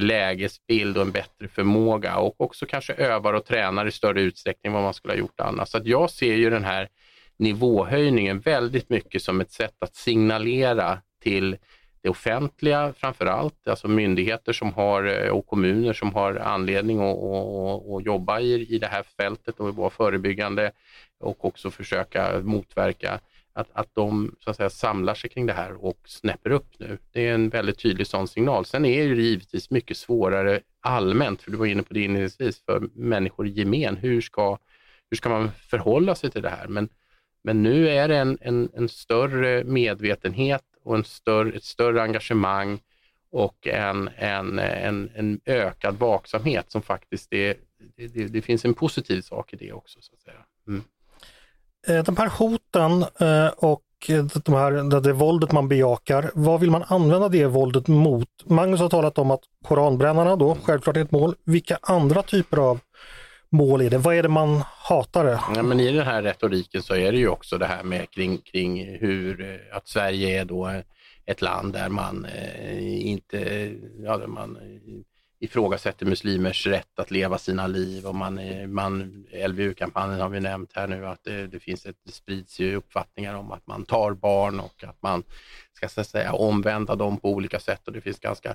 lägesbild 0.00 0.96
och 0.96 1.02
en 1.02 1.10
bättre 1.10 1.48
förmåga 1.48 2.16
och 2.16 2.40
också 2.40 2.66
kanske 2.66 2.92
övar 2.92 3.32
och 3.32 3.44
tränar 3.44 3.86
i 3.86 3.90
större 3.90 4.22
utsträckning 4.22 4.70
än 4.70 4.74
vad 4.74 4.82
man 4.82 4.94
skulle 4.94 5.14
ha 5.14 5.18
gjort 5.18 5.40
annars. 5.40 5.68
Så 5.68 5.80
jag 5.84 6.10
ser 6.10 6.34
ju 6.34 6.50
den 6.50 6.64
här 6.64 6.88
nivåhöjningen 7.36 8.40
väldigt 8.40 8.88
mycket 8.88 9.22
som 9.22 9.40
ett 9.40 9.52
sätt 9.52 9.74
att 9.78 9.94
signalera 9.94 10.98
till 11.22 11.56
det 12.02 12.08
offentliga 12.08 12.92
framför 12.96 13.26
allt, 13.26 13.68
alltså 13.68 13.88
myndigheter 13.88 14.52
som 14.52 14.72
har, 14.72 15.04
eh, 15.04 15.30
och 15.30 15.46
kommuner 15.46 15.92
som 15.92 16.14
har 16.14 16.34
anledning 16.34 17.00
att, 17.00 17.16
att, 17.16 17.90
att 17.90 18.06
jobba 18.06 18.40
i, 18.40 18.74
i 18.74 18.78
det 18.78 18.86
här 18.86 19.02
fältet 19.02 19.60
och 19.60 19.76
vara 19.76 19.90
förebyggande 19.90 20.72
och 21.20 21.44
också 21.44 21.70
försöka 21.70 22.40
motverka 22.42 23.20
att, 23.58 23.68
att 23.72 23.94
de 23.94 24.36
så 24.40 24.50
att 24.50 24.56
säga, 24.56 24.70
samlar 24.70 25.14
sig 25.14 25.30
kring 25.30 25.46
det 25.46 25.52
här 25.52 25.84
och 25.84 25.98
snäpper 26.04 26.50
upp 26.50 26.78
nu. 26.78 26.98
Det 27.12 27.28
är 27.28 27.34
en 27.34 27.48
väldigt 27.48 27.78
tydlig 27.78 28.06
sån 28.06 28.28
signal. 28.28 28.64
Sen 28.64 28.84
är 28.84 29.08
det 29.08 29.22
givetvis 29.22 29.70
mycket 29.70 29.96
svårare 29.96 30.60
allmänt, 30.80 31.42
för 31.42 31.50
du 31.50 31.56
var 31.56 31.66
inne 31.66 31.82
på 31.82 31.94
det 31.94 32.00
inledningsvis, 32.00 32.64
för 32.64 32.88
människor 32.94 33.46
i 33.46 33.50
gemen. 33.50 33.96
Hur 33.96 34.20
ska, 34.20 34.58
hur 35.10 35.16
ska 35.16 35.28
man 35.28 35.50
förhålla 35.50 36.14
sig 36.14 36.30
till 36.30 36.42
det 36.42 36.48
här? 36.48 36.68
Men, 36.68 36.88
men 37.44 37.62
nu 37.62 37.88
är 37.88 38.08
det 38.08 38.16
en, 38.16 38.38
en, 38.40 38.68
en 38.74 38.88
större 38.88 39.64
medvetenhet 39.64 40.64
och 40.84 40.96
en 40.96 41.04
större, 41.04 41.56
ett 41.56 41.64
större 41.64 42.02
engagemang 42.02 42.80
och 43.30 43.66
en, 43.66 44.10
en, 44.16 44.58
en, 44.58 45.10
en 45.14 45.40
ökad 45.44 45.98
vaksamhet 45.98 46.70
som 46.70 46.82
faktiskt 46.82 47.32
är, 47.32 47.56
det, 47.96 48.28
det, 48.28 48.42
finns 48.42 48.64
en 48.64 48.74
positiv 48.74 49.20
sak 49.20 49.52
i 49.52 49.56
det 49.56 49.72
också. 49.72 49.98
så 50.02 50.12
att 50.14 50.20
säga. 50.20 50.44
Mm. 50.68 50.82
Eh, 51.88 52.04
de 52.04 52.16
här 52.16 52.28
hoten 52.28 53.02
eh, 53.20 53.48
och 53.56 53.82
eh, 54.08 54.24
de 54.24 54.54
här, 54.54 55.00
det 55.00 55.12
våldet 55.12 55.52
man 55.52 55.68
bejakar, 55.68 56.30
vad 56.34 56.60
vill 56.60 56.70
man 56.70 56.84
använda 56.86 57.28
det 57.28 57.46
våldet 57.46 57.88
mot? 57.88 58.28
Magnus 58.44 58.80
har 58.80 58.88
talat 58.88 59.18
om 59.18 59.30
att 59.30 59.40
koranbrännarna 59.64 60.36
då 60.36 60.56
självklart 60.62 60.96
är 60.96 61.00
ett 61.00 61.10
mål. 61.10 61.34
Vilka 61.44 61.78
andra 61.82 62.22
typer 62.22 62.56
av 62.56 62.80
mål 63.50 63.80
är 63.80 63.90
det? 63.90 63.98
Vad 63.98 64.14
är 64.14 64.22
det 64.22 64.28
man 64.28 64.62
hatar? 64.66 65.24
Det? 65.24 65.40
Ja, 65.54 65.62
men 65.62 65.80
I 65.80 65.92
den 65.92 66.06
här 66.06 66.22
retoriken 66.22 66.82
så 66.82 66.94
är 66.94 67.12
det 67.12 67.18
ju 67.18 67.28
också 67.28 67.58
det 67.58 67.66
här 67.66 67.82
med 67.82 68.10
kring, 68.10 68.38
kring 68.38 68.98
hur 69.00 69.60
att 69.72 69.88
Sverige 69.88 70.40
är 70.40 70.44
då 70.44 70.70
ett 71.26 71.42
land 71.42 71.72
där 71.72 71.88
man 71.88 72.26
inte 72.80 73.72
ja, 74.04 74.16
där 74.16 74.26
man 74.26 74.58
ifrågasätter 75.40 76.06
muslimers 76.06 76.66
rätt 76.66 76.98
att 76.98 77.10
leva 77.10 77.38
sina 77.38 77.66
liv 77.66 78.06
och 78.06 78.14
man, 78.14 78.40
man 78.72 79.26
LVU-kampanjen 79.48 80.20
har 80.20 80.28
vi 80.28 80.40
nämnt 80.40 80.72
här 80.74 80.86
nu 80.86 81.06
att 81.06 81.24
det, 81.24 81.46
det, 81.46 81.60
finns 81.60 81.86
ett, 81.86 81.96
det 82.04 82.12
sprids 82.12 82.60
ju 82.60 82.76
uppfattningar 82.76 83.34
om 83.34 83.52
att 83.52 83.66
man 83.66 83.84
tar 83.84 84.12
barn 84.12 84.60
och 84.60 84.84
att 84.84 85.02
man 85.02 85.22
ska 85.72 85.88
så 85.88 86.04
säga 86.04 86.32
omvända 86.32 86.94
dem 86.94 87.16
på 87.16 87.30
olika 87.30 87.60
sätt 87.60 87.86
och 87.86 87.92
det 87.92 88.00
finns 88.00 88.18
ganska 88.18 88.54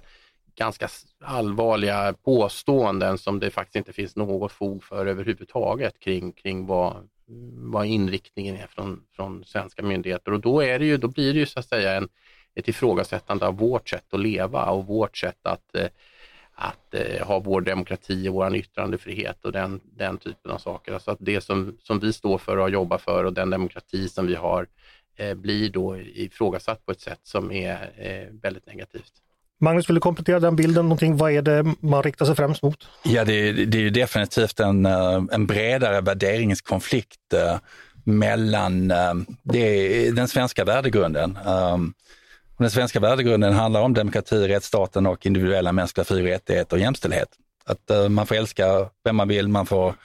ganska 0.55 0.87
allvarliga 1.23 2.13
påståenden 2.13 3.17
som 3.17 3.39
det 3.39 3.51
faktiskt 3.51 3.75
inte 3.75 3.93
finns 3.93 4.15
något 4.15 4.51
fog 4.51 4.83
för 4.83 5.05
överhuvudtaget 5.05 5.99
kring, 5.99 6.31
kring 6.31 6.65
vad, 6.65 7.09
vad 7.55 7.85
inriktningen 7.85 8.55
är 8.55 8.67
från, 8.67 9.03
från 9.15 9.43
svenska 9.45 9.83
myndigheter. 9.83 10.31
Och 10.31 10.39
då, 10.39 10.63
är 10.63 10.79
det 10.79 10.85
ju, 10.85 10.97
då 10.97 11.07
blir 11.07 11.33
det 11.33 11.39
ju 11.39 11.45
så 11.45 11.59
att 11.59 11.69
säga 11.69 11.93
en, 11.93 12.09
ett 12.55 12.67
ifrågasättande 12.67 13.47
av 13.47 13.57
vårt 13.57 13.89
sätt 13.89 14.13
att 14.13 14.19
leva 14.19 14.65
och 14.65 14.85
vårt 14.85 15.17
sätt 15.17 15.39
att, 15.45 15.75
eh, 15.75 15.87
att 16.55 16.93
eh, 16.93 17.27
ha 17.27 17.39
vår 17.39 17.61
demokrati 17.61 18.29
och 18.29 18.33
vår 18.33 18.55
yttrandefrihet 18.55 19.45
och 19.45 19.51
den, 19.51 19.81
den 19.83 20.17
typen 20.17 20.51
av 20.51 20.57
saker. 20.57 20.93
Alltså 20.93 21.11
att 21.11 21.17
det 21.21 21.41
som, 21.41 21.77
som 21.83 21.99
vi 21.99 22.13
står 22.13 22.37
för 22.37 22.57
och 22.57 22.69
jobbar 22.69 22.97
för 22.97 23.23
och 23.23 23.33
den 23.33 23.49
demokrati 23.49 24.09
som 24.09 24.27
vi 24.27 24.35
har 24.35 24.67
eh, 25.15 25.33
blir 25.33 25.69
då 25.69 25.97
ifrågasatt 25.97 26.85
på 26.85 26.91
ett 26.91 27.01
sätt 27.01 27.19
som 27.23 27.51
är 27.51 27.89
väldigt 28.41 28.67
negativt. 28.67 29.13
Magnus, 29.63 29.89
vill 29.89 29.95
du 29.95 30.01
komplettera 30.01 30.39
den 30.39 30.55
bilden? 30.55 30.85
Någonting? 30.85 31.17
Vad 31.17 31.31
är 31.31 31.41
det 31.41 31.75
man 31.79 32.03
riktar 32.03 32.25
sig 32.25 32.35
främst 32.35 32.63
mot? 32.63 32.87
Ja, 33.03 33.25
det, 33.25 33.51
det 33.51 33.77
är 33.77 33.81
ju 33.81 33.89
definitivt 33.89 34.59
en, 34.59 34.85
eh, 34.85 35.23
en 35.31 35.47
bredare 35.47 36.01
värderingskonflikt 36.01 37.33
eh, 37.33 37.57
mellan 38.03 38.91
eh, 38.91 39.13
det, 39.43 40.11
den 40.11 40.27
svenska 40.27 40.65
värdegrunden. 40.65 41.37
Den 42.63 42.71
svenska 42.71 42.99
värdegrunden 42.99 43.53
handlar 43.53 43.81
om 43.81 43.93
demokrati, 43.93 44.47
rättsstaten 44.47 45.05
och 45.05 45.25
individuella 45.25 45.71
mänskliga 45.71 46.05
fri 46.05 46.21
och 46.21 46.25
rättigheter 46.25 46.75
och 46.75 46.81
jämställdhet. 46.81 47.27
Att 47.65 47.89
eh, 47.89 48.09
man 48.09 48.27
får 48.27 48.35
älska 48.35 48.89
vem 49.03 49.15
man 49.15 49.27
vill, 49.27 49.47
man 49.47 49.65
får 49.65 49.95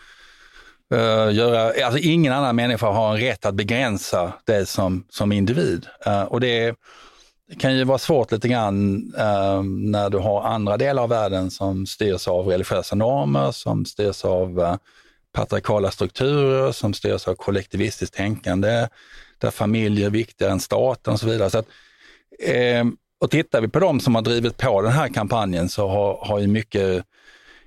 Uh, 0.94 1.34
göra, 1.34 1.84
alltså 1.84 1.98
ingen 1.98 2.32
annan 2.32 2.56
människa 2.56 2.90
har 2.90 3.14
en 3.14 3.20
rätt 3.20 3.46
att 3.46 3.54
begränsa 3.54 4.32
dig 4.44 4.66
som, 4.66 5.04
som 5.10 5.32
individ. 5.32 5.86
Uh, 6.06 6.22
och 6.22 6.40
det, 6.40 6.74
kan 7.58 7.76
ju 7.76 7.84
vara 7.84 7.98
svårt 7.98 8.32
lite 8.32 8.48
grann 8.48 8.98
när 9.90 10.10
du 10.10 10.18
har 10.18 10.42
andra 10.42 10.76
delar 10.76 11.02
av 11.02 11.08
världen 11.08 11.50
som 11.50 11.86
styrs 11.86 12.28
av 12.28 12.46
religiösa 12.46 12.96
normer, 12.96 13.52
som 13.52 13.84
styrs 13.84 14.24
av 14.24 14.78
patriarkala 15.32 15.90
strukturer, 15.90 16.72
som 16.72 16.94
styrs 16.94 17.28
av 17.28 17.34
kollektivistiskt 17.34 18.16
tänkande, 18.16 18.88
där 19.38 19.50
familj 19.50 20.04
är 20.04 20.10
viktigare 20.10 20.52
än 20.52 20.60
staten 20.60 21.12
och 21.12 21.20
så 21.20 21.26
vidare. 21.26 21.50
Så 21.50 21.58
att, 21.58 21.68
eh, 22.42 22.84
och 23.20 23.30
tittar 23.30 23.60
vi 23.60 23.68
på 23.68 23.80
de 23.80 24.00
som 24.00 24.14
har 24.14 24.22
drivit 24.22 24.56
på 24.56 24.82
den 24.82 24.92
här 24.92 25.08
kampanjen 25.08 25.68
så 25.68 25.88
har, 25.88 26.26
har 26.26 26.38
ju 26.38 26.46
mycket 26.46 27.04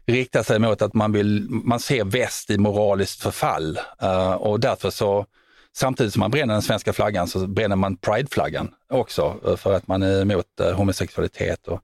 riktat 0.06 0.48
sig 0.48 0.60
mot 0.60 0.82
att 0.82 0.94
man, 0.94 1.12
vill, 1.12 1.48
man 1.50 1.80
ser 1.80 2.04
väst 2.04 2.50
i 2.50 2.58
moraliskt 2.58 3.22
förfall 3.22 3.80
eh, 4.02 4.34
och 4.34 4.60
därför 4.60 4.90
så 4.90 5.26
Samtidigt 5.74 6.14
som 6.14 6.20
man 6.20 6.32
bränner 6.32 6.54
den 6.54 6.62
svenska 6.62 6.94
flaggan 6.94 7.28
så 7.28 7.48
bränner 7.48 7.76
man 7.76 7.98
prideflaggan 7.98 8.72
också 8.90 9.40
eh, 9.48 9.56
för 9.56 9.74
att 9.74 9.88
man 9.88 10.04
är 10.04 10.22
emot 10.22 10.60
eh, 10.60 10.72
homosexualitet 10.72 11.68
och, 11.68 11.82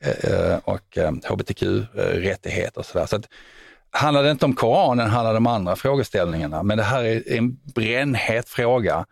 eh, 0.00 0.58
och 0.64 0.98
eh, 0.98 1.12
hbtq-rättigheter 1.12 2.78
och 2.78 2.86
sådär. 2.86 3.06
Så 3.06 3.16
att, 3.16 3.28
handlar 3.90 4.22
det 4.22 4.30
inte 4.30 4.44
om 4.44 4.54
Koranen 4.54 5.10
handlar 5.10 5.32
det 5.32 5.38
om 5.38 5.46
andra 5.46 5.76
frågeställningarna. 5.76 6.62
Men 6.62 6.78
det 6.78 6.84
här 6.84 7.04
är 7.04 7.32
en 7.32 7.56
brännhet 7.74 8.48
fråga. 8.48 9.06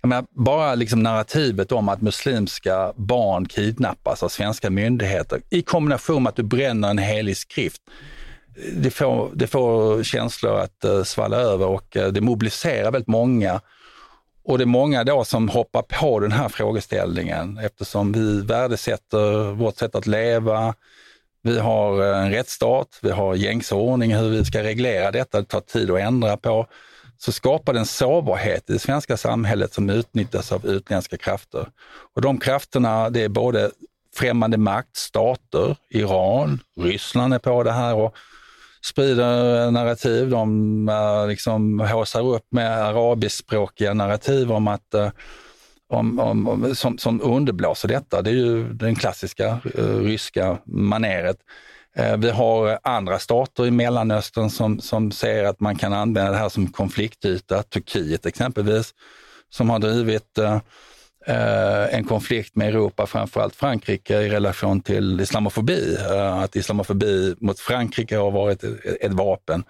Jag 0.00 0.08
menar, 0.08 0.24
bara 0.30 0.74
liksom 0.74 1.02
narrativet 1.02 1.72
om 1.72 1.88
att 1.88 2.02
muslimska 2.02 2.92
barn 2.96 3.48
kidnappas 3.48 4.22
av 4.22 4.28
svenska 4.28 4.70
myndigheter 4.70 5.40
i 5.50 5.62
kombination 5.62 6.22
med 6.22 6.30
att 6.30 6.36
du 6.36 6.42
bränner 6.42 6.90
en 6.90 6.98
helig 6.98 7.36
skrift 7.36 7.82
det 8.72 8.90
får, 8.90 9.30
det 9.34 9.46
får 9.46 10.02
känslor 10.02 10.58
att 10.58 10.84
uh, 10.84 11.02
svalla 11.02 11.36
över 11.36 11.66
och 11.66 11.96
uh, 11.96 12.06
det 12.06 12.20
mobiliserar 12.20 12.90
väldigt 12.90 13.08
många. 13.08 13.60
Och 14.44 14.58
det 14.58 14.64
är 14.64 14.66
många 14.66 15.04
då 15.04 15.24
som 15.24 15.48
hoppar 15.48 15.82
på 15.82 16.20
den 16.20 16.32
här 16.32 16.48
frågeställningen 16.48 17.58
eftersom 17.58 18.12
vi 18.12 18.40
värdesätter 18.42 19.52
vårt 19.52 19.76
sätt 19.76 19.94
att 19.94 20.06
leva. 20.06 20.74
Vi 21.42 21.58
har 21.58 22.02
eh, 22.02 22.24
en 22.24 22.30
rättsstat, 22.30 22.98
vi 23.02 23.10
har 23.10 23.34
gängse 23.34 23.74
ordning 23.74 24.14
hur 24.14 24.28
vi 24.28 24.44
ska 24.44 24.62
reglera 24.62 25.10
detta, 25.10 25.40
det 25.40 25.46
tar 25.46 25.60
tid 25.60 25.90
att 25.90 26.00
ändra 26.00 26.36
på. 26.36 26.66
Så 27.22 27.32
skapar 27.32 27.72
den 27.72 27.86
sårbarhet 27.86 28.70
i 28.70 28.72
det 28.72 28.78
svenska 28.78 29.16
samhället 29.16 29.72
som 29.72 29.90
utnyttjas 29.90 30.52
av 30.52 30.66
utländska 30.66 31.16
krafter. 31.16 31.66
Och 32.14 32.22
de 32.22 32.38
krafterna, 32.38 33.10
det 33.10 33.24
är 33.24 33.28
både 33.28 33.70
främmande 34.14 34.56
makt, 34.56 34.96
stater, 34.96 35.76
Iran, 35.90 36.60
Ryssland 36.80 37.34
är 37.34 37.38
på 37.38 37.62
det 37.62 37.72
här 37.72 37.94
och 37.94 38.16
sprider 38.84 39.70
narrativ. 39.70 40.30
De 40.30 40.88
eh, 40.88 41.28
liksom 41.28 41.80
håsar 41.80 42.26
upp 42.26 42.46
med 42.50 42.84
arabiskspråkiga 42.84 43.94
narrativ 43.94 44.52
om 44.52 44.68
att 44.68 44.94
eh, 44.94 45.10
om, 45.90 46.18
om, 46.18 46.48
om, 46.48 46.74
som, 46.74 46.98
som 46.98 47.20
underblåser 47.22 47.88
detta. 47.88 48.22
Det 48.22 48.30
är 48.30 48.34
ju 48.34 48.72
den 48.72 48.94
klassiska 48.94 49.60
uh, 49.78 50.00
ryska 50.02 50.58
maneret. 50.64 51.36
Eh, 51.96 52.16
vi 52.16 52.30
har 52.30 52.78
andra 52.82 53.18
stater 53.18 53.66
i 53.66 53.70
Mellanöstern 53.70 54.50
som, 54.50 54.80
som 54.80 55.10
ser 55.10 55.44
att 55.44 55.60
man 55.60 55.76
kan 55.76 55.92
använda 55.92 56.30
det 56.30 56.36
här 56.36 56.48
som 56.48 56.66
konfliktyta. 56.66 57.62
Turkiet 57.62 58.26
exempelvis, 58.26 58.94
som 59.50 59.70
har 59.70 59.78
drivit 59.78 60.38
eh, 60.38 60.58
eh, 61.26 61.94
en 61.94 62.04
konflikt 62.04 62.56
med 62.56 62.68
Europa, 62.68 63.06
framförallt 63.06 63.56
Frankrike 63.56 64.20
i 64.20 64.28
relation 64.28 64.80
till 64.80 65.20
islamofobi. 65.20 65.96
Eh, 66.10 66.38
att 66.38 66.56
islamofobi 66.56 67.34
mot 67.40 67.60
Frankrike 67.60 68.16
har 68.16 68.30
varit 68.30 68.64
ett, 68.64 68.84
ett 69.00 69.12
vapen. 69.12 69.64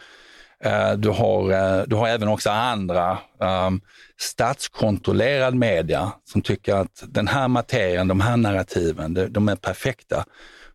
Eh, 0.64 0.92
du, 0.92 1.08
har, 1.08 1.52
eh, 1.52 1.84
du 1.86 1.96
har 1.96 2.08
även 2.08 2.28
också 2.28 2.50
andra 2.50 3.18
ehm, 3.40 3.80
statskontrollerad 4.18 5.54
media 5.54 6.12
som 6.24 6.42
tycker 6.42 6.74
att 6.74 7.04
den 7.08 7.28
här 7.28 7.48
materien, 7.48 8.08
de 8.08 8.20
här 8.20 8.36
narrativen, 8.36 9.14
de, 9.14 9.26
de 9.26 9.48
är 9.48 9.56
perfekta. 9.56 10.24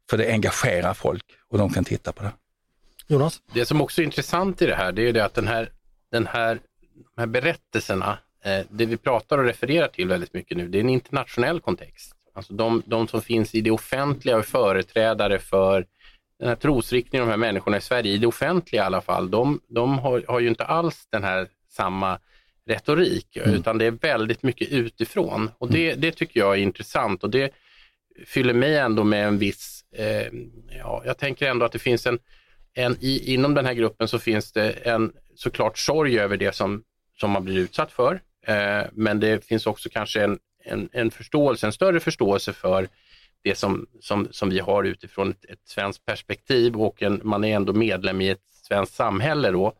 För 0.09 0.17
det 0.17 0.31
engagerar 0.31 0.93
folk 0.93 1.23
och 1.49 1.57
de 1.57 1.69
kan 1.69 1.83
titta 1.83 2.11
på 2.11 2.23
det. 2.23 2.31
Jonas? 3.07 3.41
Det 3.53 3.65
som 3.65 3.81
också 3.81 4.01
är 4.01 4.05
intressant 4.05 4.61
i 4.61 4.65
det 4.65 4.75
här, 4.75 4.91
det 4.91 5.09
är 5.09 5.13
det 5.13 5.25
att 5.25 5.33
den 5.33 5.47
här, 5.47 5.69
den 6.11 6.27
här, 6.27 6.59
de 7.15 7.21
här 7.21 7.27
berättelserna 7.27 8.17
Eh, 8.45 8.65
det 8.69 8.85
vi 8.85 8.97
pratar 8.97 9.37
och 9.37 9.43
refererar 9.43 9.87
till 9.87 10.07
väldigt 10.07 10.33
mycket 10.33 10.57
nu, 10.57 10.67
det 10.67 10.77
är 10.77 10.79
en 10.79 10.89
internationell 10.89 11.59
kontext. 11.59 12.15
Alltså 12.33 12.53
de, 12.53 12.83
de 12.85 13.07
som 13.07 13.21
finns 13.21 13.55
i 13.55 13.61
det 13.61 13.71
offentliga 13.71 14.37
och 14.37 14.45
företrädare 14.45 15.39
för 15.39 15.85
den 16.39 16.47
här 16.47 16.55
trosriktningen, 16.55 17.27
de 17.27 17.31
här 17.31 17.37
människorna 17.37 17.77
i 17.77 17.81
Sverige, 17.81 18.11
i 18.11 18.17
det 18.17 18.27
offentliga 18.27 18.81
i 18.81 18.85
alla 18.85 19.01
fall, 19.01 19.31
de, 19.31 19.59
de 19.67 19.99
har, 19.99 20.23
har 20.27 20.39
ju 20.39 20.47
inte 20.47 20.63
alls 20.63 21.07
den 21.11 21.23
här 21.23 21.47
samma 21.69 22.19
retorik, 22.67 23.37
mm. 23.37 23.55
utan 23.55 23.77
det 23.77 23.85
är 23.85 23.91
väldigt 23.91 24.43
mycket 24.43 24.69
utifrån. 24.69 25.51
Och 25.57 25.71
det, 25.71 25.89
mm. 25.89 26.01
det 26.01 26.11
tycker 26.11 26.39
jag 26.39 26.53
är 26.53 26.61
intressant 26.61 27.23
och 27.23 27.29
det 27.29 27.53
fyller 28.25 28.53
mig 28.53 28.77
ändå 28.77 29.03
med 29.03 29.27
en 29.27 29.37
viss, 29.37 29.74
eh, 29.97 30.27
ja, 30.79 31.01
jag 31.05 31.17
tänker 31.17 31.49
ändå 31.49 31.65
att 31.65 31.71
det 31.71 31.79
finns 31.79 32.05
en, 32.05 32.19
en 32.73 32.97
i, 32.99 33.33
inom 33.33 33.53
den 33.53 33.65
här 33.65 33.73
gruppen 33.73 34.07
så 34.07 34.19
finns 34.19 34.51
det 34.51 34.71
en 34.71 35.13
såklart 35.35 35.77
sorg 35.77 36.19
över 36.19 36.37
det 36.37 36.55
som, 36.55 36.83
som 37.19 37.31
man 37.31 37.43
blir 37.43 37.57
utsatt 37.57 37.91
för. 37.91 38.21
Eh, 38.47 38.83
men 38.93 39.19
det 39.19 39.45
finns 39.45 39.67
också 39.67 39.89
kanske 39.89 40.23
en, 40.23 40.39
en, 40.63 40.89
en 40.93 41.11
förståelse, 41.11 41.65
en 41.65 41.73
större 41.73 41.99
förståelse 41.99 42.53
för 42.53 42.87
det 43.43 43.55
som, 43.55 43.87
som, 43.99 44.27
som 44.31 44.49
vi 44.49 44.59
har 44.59 44.83
utifrån 44.83 45.31
ett, 45.31 45.45
ett 45.45 45.67
svenskt 45.67 46.05
perspektiv 46.05 46.75
och 46.75 47.03
en, 47.03 47.21
man 47.23 47.43
är 47.43 47.55
ändå 47.55 47.73
medlem 47.73 48.21
i 48.21 48.29
ett 48.29 48.43
svenskt 48.67 48.95
samhälle 48.95 49.51
då. 49.51 49.73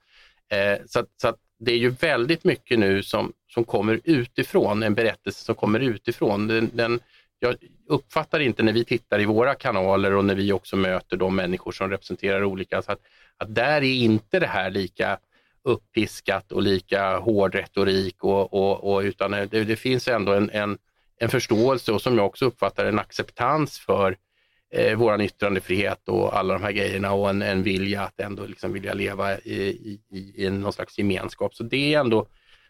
Eh, 0.50 0.78
så, 0.86 1.06
så 1.22 1.28
att 1.28 1.40
det 1.60 1.72
är 1.72 1.78
ju 1.78 1.90
väldigt 1.90 2.44
mycket 2.44 2.80
nu 2.80 3.04
som, 3.04 3.34
som 3.48 3.64
kommer 3.64 4.02
utifrån, 4.04 4.84
en 4.84 4.94
berättelse 4.94 5.46
som 5.46 5.56
kommer 5.56 5.80
utifrån. 5.80 6.48
Den, 6.48 6.70
den, 6.74 7.00
jag 7.40 7.56
uppfattar 7.88 8.40
inte 8.40 8.64
när 8.64 8.74
vi 8.74 8.86
tittar 8.86 9.20
i 9.20 9.26
våra 9.26 9.56
kanaler 9.56 10.14
och 10.14 10.26
när 10.26 10.36
vi 10.36 10.52
också 10.52 10.76
möter 10.76 11.18
de 11.18 11.36
människor 11.36 11.72
som 11.72 11.90
representerar 11.90 12.44
olika, 12.44 12.82
så 12.82 12.92
att, 12.92 13.02
att 13.38 13.56
där 13.56 13.82
är 13.82 13.94
inte 13.94 14.40
det 14.40 14.48
här 14.48 14.70
lika 14.70 15.20
uppiskat 15.64 16.52
och 16.52 16.62
lika 16.62 17.18
hård 17.18 17.56
retorik 17.56 18.24
och, 18.24 18.54
och, 18.54 18.94
och 18.94 19.02
utan 19.02 19.32
det, 19.32 19.46
det, 19.46 19.76
finns 19.76 20.08
ändå 20.08 20.34
en, 20.34 20.50
en, 20.50 20.78
en 21.18 21.30
förståelse 21.30 21.92
och 21.92 22.02
som 22.02 22.18
jag 22.18 22.26
också 22.26 22.46
uppfattar 22.46 22.86
en 22.86 23.00
acceptans 23.00 23.80
för 23.80 24.18
eh, 24.74 24.98
vår 24.98 25.22
yttrandefrihet 25.22 26.10
och 26.10 26.38
alla 26.38 26.54
de 26.54 26.64
här 26.64 26.72
grejerna 26.72 27.14
och 27.14 27.30
en, 27.30 27.42
en 27.42 27.64
vilja 27.64 28.02
att 28.02 28.20
ändå 28.20 28.46
liksom 28.46 28.74
vilja 28.74 28.94
leva 28.94 29.38
i, 29.38 30.00
i, 30.10 30.34
i 30.46 30.50
någon 30.50 30.74
slags 30.74 30.98
gemenskap. 30.98 31.56
Så 31.56 31.64
det 31.64 31.94
är 31.94 32.00
ändå, 32.00 32.28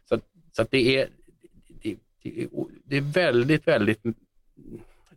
så, 0.10 0.20
så 0.52 0.62
att 0.62 0.72
det 0.72 0.98
är, 0.98 1.08
det, 1.82 1.96
det 2.86 2.98
är 2.98 3.14
väldigt, 3.14 3.68
väldigt 3.68 4.04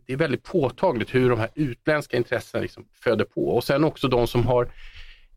det 0.05 0.13
är 0.13 0.17
väldigt 0.17 0.43
påtagligt 0.43 1.15
hur 1.15 1.29
de 1.29 1.39
här 1.39 1.49
utländska 1.55 2.17
intressena 2.17 2.61
liksom 2.61 2.85
föder 2.93 3.25
på. 3.25 3.49
Och 3.49 3.63
sen 3.63 3.83
också 3.83 4.07
de 4.07 4.27
som 4.27 4.47
har 4.47 4.71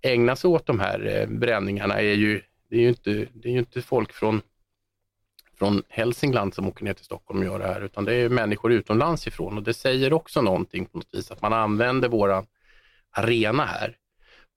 ägnat 0.03 0.39
sig 0.39 0.49
åt 0.49 0.67
de 0.67 0.81
här 0.81 1.07
eh, 1.07 1.39
bränningarna 1.39 2.01
är 2.01 2.15
ju, 2.15 2.43
det 2.71 2.77
är 2.77 2.81
ju 2.81 2.89
inte, 2.89 3.27
det 3.33 3.49
är 3.49 3.53
ju 3.53 3.59
inte 3.59 3.83
folk 3.83 4.13
från 4.13 4.43
från 5.59 5.83
Hälsingland 5.89 6.55
som 6.55 6.69
åker 6.69 6.85
ner 6.85 6.93
till 6.93 7.05
Stockholm 7.05 7.41
och 7.41 7.47
gör 7.47 7.59
det 7.59 7.67
här, 7.67 7.81
utan 7.81 8.05
det 8.05 8.15
är 8.15 8.29
människor 8.29 8.73
utomlands 8.73 9.27
ifrån. 9.27 9.57
Och 9.57 9.63
det 9.63 9.75
säger 9.75 10.13
också 10.13 10.43
någonting 10.43 10.87
på 10.87 10.99
något 10.99 11.15
vis, 11.15 11.31
att 11.31 11.43
man 11.43 11.53
använder 11.53 12.09
våran 12.09 12.47
arena 13.11 13.65
här 13.65 13.97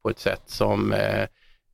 på 0.03 0.09
ett 0.09 0.19
sätt 0.19 0.41
som 0.45 0.93
eh, 0.93 1.21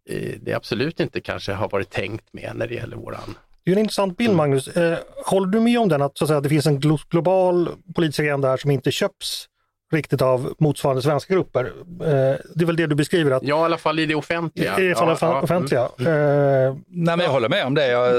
eh 0.06 0.40
det 0.42 0.54
absolut 0.54 1.00
inte 1.00 1.22
kanske 1.22 1.54
har 1.54 1.70
varit 1.70 1.90
tänkt 1.90 2.34
med 2.34 2.52
när 2.56 2.68
det 2.68 2.76
gäller 2.76 2.98
våran 2.98 3.36
det 3.66 3.72
är 3.72 3.76
en 3.76 3.80
intressant 3.80 4.18
bild 4.18 4.36
Magnus. 4.36 4.68
Eh, 4.68 4.98
håller 5.26 5.48
du 5.48 5.60
med 5.60 5.80
om 5.80 5.90
den 5.90 6.02
att, 6.02 6.18
så 6.18 6.24
att 6.24 6.28
säga, 6.28 6.42
det 6.42 6.50
finns 6.50 6.66
en 6.66 6.80
global 7.10 7.70
politisk 7.96 8.20
agenda 8.20 8.48
här 8.48 8.58
som 8.58 8.72
inte 8.72 8.92
köps 8.92 9.48
riktigt 9.92 10.22
av 10.22 10.54
motsvarande 10.60 11.02
svenska 11.02 11.34
grupper. 11.34 11.66
Eh, 12.02 12.38
det 12.56 12.62
är 12.62 12.66
väl 12.66 12.76
det 12.76 12.88
du 12.88 12.96
beskriver? 12.96 13.32
Att, 13.32 13.44
ja, 13.44 13.62
i 13.62 13.66
alla 13.66 13.78
fall 13.78 14.00
i 14.00 14.06
det 14.06 14.16
offentliga. 14.16 14.80
I, 14.80 14.84
i 14.84 14.90
ja, 14.90 15.18
ja, 15.22 15.42
offentliga. 15.42 15.90
Mm. 16.00 16.14
Eh, 16.14 16.76
Nej, 16.88 17.18
men 17.18 17.20
jag 17.20 17.32
håller 17.32 17.50
med 17.50 17.66
om 17.66 17.76
det. 17.76 17.88
Jag, 17.88 18.14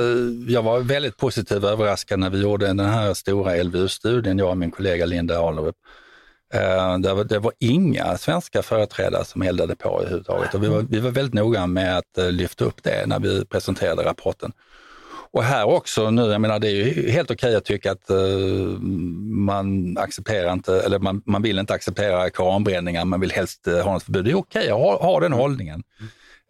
jag 0.48 0.62
var 0.62 0.80
väldigt 0.80 1.16
positivt 1.16 1.64
överraskad 1.64 2.18
när 2.18 2.30
vi 2.30 2.42
gjorde 2.42 2.66
den 2.66 2.80
här 2.80 3.14
stora 3.14 3.62
LVU-studien, 3.62 4.38
jag 4.38 4.50
och 4.50 4.56
min 4.56 4.70
kollega 4.70 5.06
Linda 5.06 5.38
Ahlerup. 5.38 5.76
Det, 7.02 7.14
var, 7.14 7.24
det 7.24 7.38
var 7.38 7.52
inga 7.58 8.18
svenska 8.18 8.62
företrädare 8.62 9.24
som 9.24 9.42
eldade 9.42 9.76
på 9.76 10.00
överhuvudtaget 10.00 10.54
och 10.54 10.62
vi 10.62 10.68
var, 10.68 10.86
vi 10.90 11.00
var 11.00 11.10
väldigt 11.10 11.34
noga 11.34 11.66
med 11.66 11.98
att 11.98 12.32
lyfta 12.32 12.64
upp 12.64 12.82
det 12.82 13.06
när 13.06 13.20
vi 13.20 13.44
presenterade 13.44 14.04
rapporten. 14.04 14.52
Och 15.32 15.44
här 15.44 15.64
också 15.64 16.10
nu, 16.10 16.22
jag 16.22 16.40
menar 16.40 16.58
det 16.58 16.68
är 16.68 16.70
ju 16.70 17.10
helt 17.10 17.30
okej 17.30 17.48
okay 17.48 17.56
att 17.56 17.64
tycka 17.64 17.92
att 17.92 18.10
uh, 18.10 18.78
man 19.20 19.98
accepterar 19.98 20.52
inte, 20.52 20.80
eller 20.80 20.98
man, 20.98 21.22
man 21.26 21.42
vill 21.42 21.58
inte 21.58 21.74
acceptera 21.74 22.30
koranbränningar, 22.30 23.04
man 23.04 23.20
vill 23.20 23.32
helst 23.32 23.68
uh, 23.68 23.80
ha 23.80 23.92
något 23.92 24.02
förbud. 24.02 24.24
Det 24.24 24.30
är 24.30 24.34
okej 24.34 24.60
okay 24.60 24.70
att 24.70 24.78
ha, 24.78 25.12
ha 25.12 25.20
den 25.20 25.32
hållningen. 25.32 25.82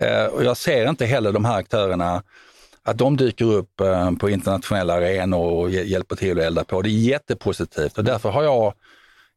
Uh, 0.03 0.25
och 0.25 0.45
jag 0.45 0.57
ser 0.57 0.89
inte 0.89 1.07
heller 1.07 1.33
de 1.33 1.45
här 1.45 1.57
aktörerna 1.57 2.23
att 2.85 2.99
de 2.99 3.17
dyker 3.17 3.45
upp 3.45 3.71
på 4.21 4.31
internationella 4.31 4.95
arenor 4.95 5.53
och 5.53 5.71
hjälper 5.71 6.17
till 6.17 6.39
att 6.39 6.45
elda 6.45 6.65
på. 6.65 6.83
Det 6.83 6.89
är 6.89 6.91
jättepositivt 6.91 7.99
och 7.99 8.05
därför 8.05 8.31
har 8.31 8.43
jag, 8.43 8.75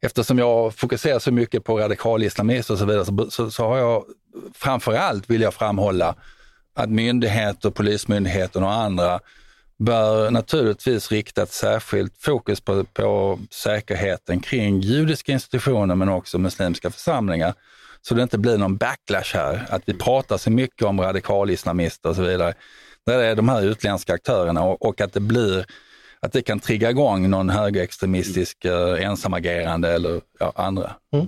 eftersom 0.02 0.40
jag 0.40 0.76
fokuserar 0.76 1.20
så 1.20 1.32
mycket 1.32 1.64
på 1.64 1.80
radikalislamister 1.80 2.74
och 2.74 2.80
så 2.80 2.86
vidare, 2.86 3.06
så, 3.06 3.28
så, 3.30 3.52
så 3.52 3.68
har 3.68 3.78
jag 3.78 4.04
framförallt 4.54 5.30
vill 5.30 5.42
jag 5.42 5.54
framhålla 5.54 6.16
att 6.76 6.90
myndigheter, 6.90 7.70
Polismyndigheten 7.70 8.64
och 8.64 8.74
andra 8.74 9.20
bör 9.78 10.32
naturligtvis 10.32 11.12
rikta 11.12 11.44
ett 11.44 11.52
särskilt 11.52 12.14
fokus 12.18 12.62
på, 12.62 12.84
på 12.84 13.40
säkerheten 13.52 14.40
kring 14.40 14.80
judiska 14.80 15.32
institutioner 15.32 15.96
men 15.96 16.10
också 16.10 16.38
muslimska 16.38 16.92
församlingar. 16.92 17.54
Så 18.02 18.16
det 18.16 18.24
inte 18.24 18.38
blir 18.38 18.58
någon 18.58 18.78
backlash 18.78 19.34
här, 19.34 19.66
att 19.70 19.82
vi 19.86 19.94
pratar 19.94 20.38
så 20.38 20.52
mycket 20.52 20.82
om 20.82 21.02
radikalislamister 21.02 22.10
och 22.10 22.16
så 22.16 22.22
vidare. 22.22 22.54
Det 23.06 23.14
är 23.14 23.36
de 23.36 23.50
här 23.50 23.62
utländska 23.62 24.14
aktörerna 24.14 24.64
och, 24.64 24.86
och 24.86 25.02
att 25.02 25.14
det 25.14 25.20
blir 25.20 25.66
att 26.20 26.34
det 26.34 26.42
kan 26.42 26.60
trigga 26.60 26.90
igång 26.90 27.30
någon 27.30 27.50
högerextremistisk 27.50 28.66
eh, 28.66 29.06
ensamagerande 29.06 29.92
eller 29.92 30.22
ja, 30.40 30.54
andra. 30.56 30.96
Mm. 31.14 31.28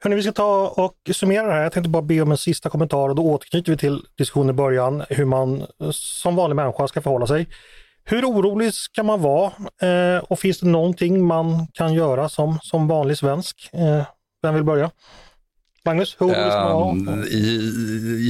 Hörrni, 0.00 0.16
vi 0.16 0.22
ska 0.22 0.32
ta 0.32 0.68
och 0.76 0.94
summera 1.14 1.46
det 1.46 1.52
här. 1.52 1.62
Jag 1.62 1.72
tänkte 1.72 1.90
bara 1.90 2.02
be 2.02 2.20
om 2.20 2.30
en 2.30 2.38
sista 2.38 2.70
kommentar 2.70 3.08
och 3.08 3.14
då 3.14 3.22
återknyter 3.22 3.72
vi 3.72 3.78
till 3.78 4.02
diskussionen 4.18 4.50
i 4.50 4.52
början, 4.52 5.04
hur 5.08 5.24
man 5.24 5.66
som 5.92 6.36
vanlig 6.36 6.56
människa 6.56 6.88
ska 6.88 7.00
förhålla 7.00 7.26
sig. 7.26 7.48
Hur 8.04 8.24
orolig 8.24 8.74
ska 8.74 9.02
man 9.02 9.20
vara 9.22 9.52
eh, 9.82 10.24
och 10.24 10.38
finns 10.38 10.60
det 10.60 10.66
någonting 10.66 11.26
man 11.26 11.66
kan 11.72 11.94
göra 11.94 12.28
som, 12.28 12.58
som 12.62 12.88
vanlig 12.88 13.18
svensk? 13.18 13.70
Eh, 13.72 14.02
vem 14.42 14.54
vill 14.54 14.64
börja? 14.64 14.90
Magnus, 15.88 16.16
hur? 16.18 16.26
Um, 16.26 17.26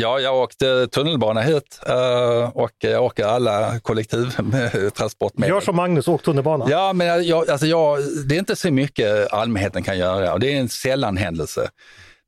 ja, 0.00 0.20
jag 0.20 0.36
åkte 0.36 0.86
tunnelbana 0.86 1.40
hit 1.40 1.80
uh, 1.88 2.48
och 2.48 2.70
jag 2.78 3.04
åker 3.04 3.24
alla 3.24 3.80
kollektivtransportmedel. 3.80 5.50
Gör 5.54 5.60
som 5.60 5.76
Magnus, 5.76 6.08
åk 6.08 6.22
tunnelbana. 6.22 6.66
Ja, 6.70 6.92
men 6.92 7.26
jag, 7.26 7.50
alltså 7.50 7.66
jag, 7.66 7.98
det 8.28 8.34
är 8.34 8.38
inte 8.38 8.56
så 8.56 8.70
mycket 8.70 9.32
allmänheten 9.32 9.82
kan 9.82 9.98
göra 9.98 10.32
och 10.32 10.40
det 10.40 10.54
är 10.54 10.60
en 10.60 10.68
sällan 10.68 11.16
händelse. 11.16 11.70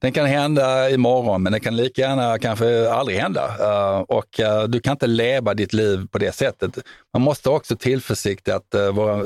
Den 0.00 0.12
kan 0.12 0.26
hända 0.26 0.90
imorgon, 0.90 1.42
men 1.42 1.52
den 1.52 1.60
kan 1.60 1.76
lika 1.76 2.02
gärna 2.02 2.38
kanske 2.38 2.90
aldrig 2.90 3.18
hända. 3.18 3.46
Uh, 3.60 4.00
och 4.00 4.40
uh, 4.40 4.62
du 4.68 4.80
kan 4.80 4.92
inte 4.92 5.06
leva 5.06 5.54
ditt 5.54 5.72
liv 5.72 6.06
på 6.10 6.18
det 6.18 6.32
sättet. 6.32 6.78
Man 7.14 7.22
måste 7.22 7.50
också 7.50 7.76
tillförsikta 7.76 8.56
att 8.56 8.94
våra 8.94 9.24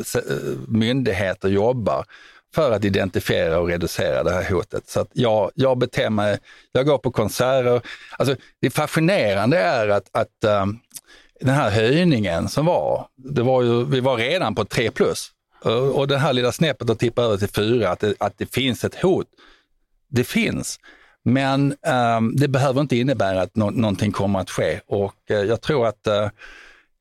myndigheter 0.69 1.49
jobbar 1.49 2.05
för 2.55 2.73
att 2.73 2.85
identifiera 2.85 3.61
och 3.61 3.69
reducera 3.69 4.23
det 4.23 4.31
här 4.31 4.51
hotet. 4.51 4.88
Så 4.88 5.01
att 5.01 5.09
jag, 5.12 5.51
jag 5.55 5.79
beter 5.79 6.11
mig, 6.11 6.38
jag 6.73 6.87
går 6.87 6.99
på 6.99 7.11
konserter. 7.11 7.81
Alltså, 8.19 8.37
det 8.61 8.71
fascinerande 8.71 9.59
är 9.59 9.88
att, 9.88 10.09
att 10.12 10.62
um, 10.62 10.81
den 11.40 11.55
här 11.55 11.71
höjningen 11.71 12.49
som 12.49 12.67
var, 12.67 13.07
det 13.17 13.43
var 13.43 13.62
ju, 13.62 13.85
vi 13.85 14.01
var 14.01 14.17
redan 14.17 14.55
på 14.55 14.64
3 14.64 14.90
plus 14.90 15.31
och 15.95 16.09
det 16.09 16.19
här 16.19 16.33
lilla 16.33 16.53
snäppet 16.53 16.90
att 16.90 16.99
tippa 16.99 17.23
över 17.23 17.37
till 17.37 17.49
4, 17.49 17.90
att 17.90 18.01
det, 18.01 18.14
att 18.19 18.38
det 18.38 18.55
finns 18.55 18.85
ett 18.85 18.95
hot. 18.95 19.27
Det 20.09 20.25
finns, 20.25 20.79
men 21.23 21.75
um, 22.17 22.37
det 22.37 22.49
behöver 22.49 22.81
inte 22.81 22.97
innebära 22.97 23.43
att 23.43 23.57
no 23.57 23.71
någonting 23.71 24.12
kommer 24.12 24.40
att 24.40 24.51
ske 24.51 24.81
och 24.87 25.14
uh, 25.31 25.37
jag 25.37 25.61
tror 25.61 25.87
att 25.87 26.07
uh, 26.09 26.29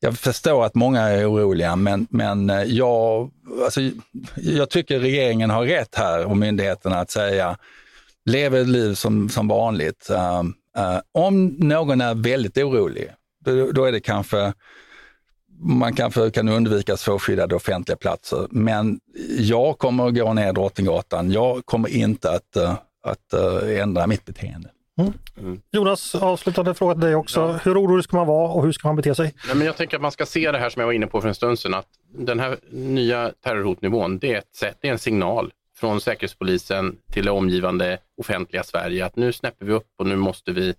jag 0.03 0.17
förstår 0.17 0.65
att 0.65 0.75
många 0.75 1.01
är 1.01 1.31
oroliga, 1.31 1.75
men, 1.75 2.07
men 2.09 2.49
eh, 2.49 2.63
jag, 2.63 3.31
alltså, 3.63 3.81
jag 4.35 4.69
tycker 4.69 4.99
regeringen 4.99 5.49
har 5.49 5.65
rätt 5.65 5.95
här 5.95 6.25
och 6.25 6.37
myndigheterna 6.37 6.99
att 6.99 7.11
säga 7.11 7.57
lev 8.25 8.55
ett 8.55 8.67
liv 8.67 8.93
som, 8.93 9.29
som 9.29 9.47
vanligt. 9.47 10.09
Uh, 10.11 10.43
uh, 10.83 10.99
om 11.11 11.45
någon 11.45 12.01
är 12.01 12.15
väldigt 12.15 12.57
orolig, 12.57 13.11
då, 13.45 13.71
då, 13.71 13.85
är 13.85 13.91
det 13.91 13.99
kanske 13.99 14.53
man 15.59 15.95
kanske 15.95 16.31
kan 16.31 16.49
undvika 16.49 16.97
svårskyddade 16.97 17.55
offentliga 17.55 17.97
platser. 17.97 18.47
Men 18.49 18.99
jag 19.37 19.77
kommer 19.77 20.07
att 20.07 20.15
gå 20.15 20.33
ner 20.33 20.53
Drottninggatan. 20.53 21.31
Jag 21.31 21.65
kommer 21.65 21.89
inte 21.89 22.31
att, 22.31 22.57
uh, 22.57 22.73
att 23.03 23.33
ändra 23.63 24.07
mitt 24.07 24.25
beteende. 24.25 24.69
Mm. 24.97 25.13
Mm. 25.39 25.61
Jonas, 25.71 26.15
avslutande 26.15 26.73
fråga 26.73 26.93
till 26.93 27.01
dig 27.01 27.15
också. 27.15 27.39
Ja. 27.39 27.59
Hur 27.63 27.81
orolig 27.81 28.03
ska 28.03 28.17
man 28.17 28.27
vara 28.27 28.51
och 28.51 28.63
hur 28.65 28.71
ska 28.71 28.87
man 28.87 28.95
bete 28.95 29.15
sig? 29.15 29.33
Nej, 29.47 29.55
men 29.55 29.67
jag 29.67 29.77
tänker 29.77 29.97
att 29.97 30.01
man 30.01 30.11
ska 30.11 30.25
se 30.25 30.51
det 30.51 30.57
här 30.57 30.69
som 30.69 30.79
jag 30.79 30.87
var 30.87 30.93
inne 30.93 31.07
på 31.07 31.21
för 31.21 31.27
en 31.27 31.35
stund 31.35 31.59
sedan, 31.59 31.73
att 31.73 31.87
den 32.13 32.39
här 32.39 32.57
nya 32.69 33.31
terrorhotnivån, 33.41 34.19
det 34.19 34.33
är, 34.33 34.37
ett 34.37 34.55
sätt, 34.55 34.77
det 34.81 34.87
är 34.87 34.91
en 34.91 34.99
signal 34.99 35.53
från 35.75 36.01
Säkerhetspolisen 36.01 36.97
till 37.11 37.25
det 37.25 37.31
omgivande 37.31 37.97
offentliga 38.17 38.63
Sverige 38.63 39.05
att 39.05 39.15
nu 39.15 39.33
snäpper 39.33 39.65
vi 39.65 39.73
upp 39.73 39.89
och 39.97 40.07
nu 40.07 40.15
måste 40.15 40.51
vi 40.51 40.75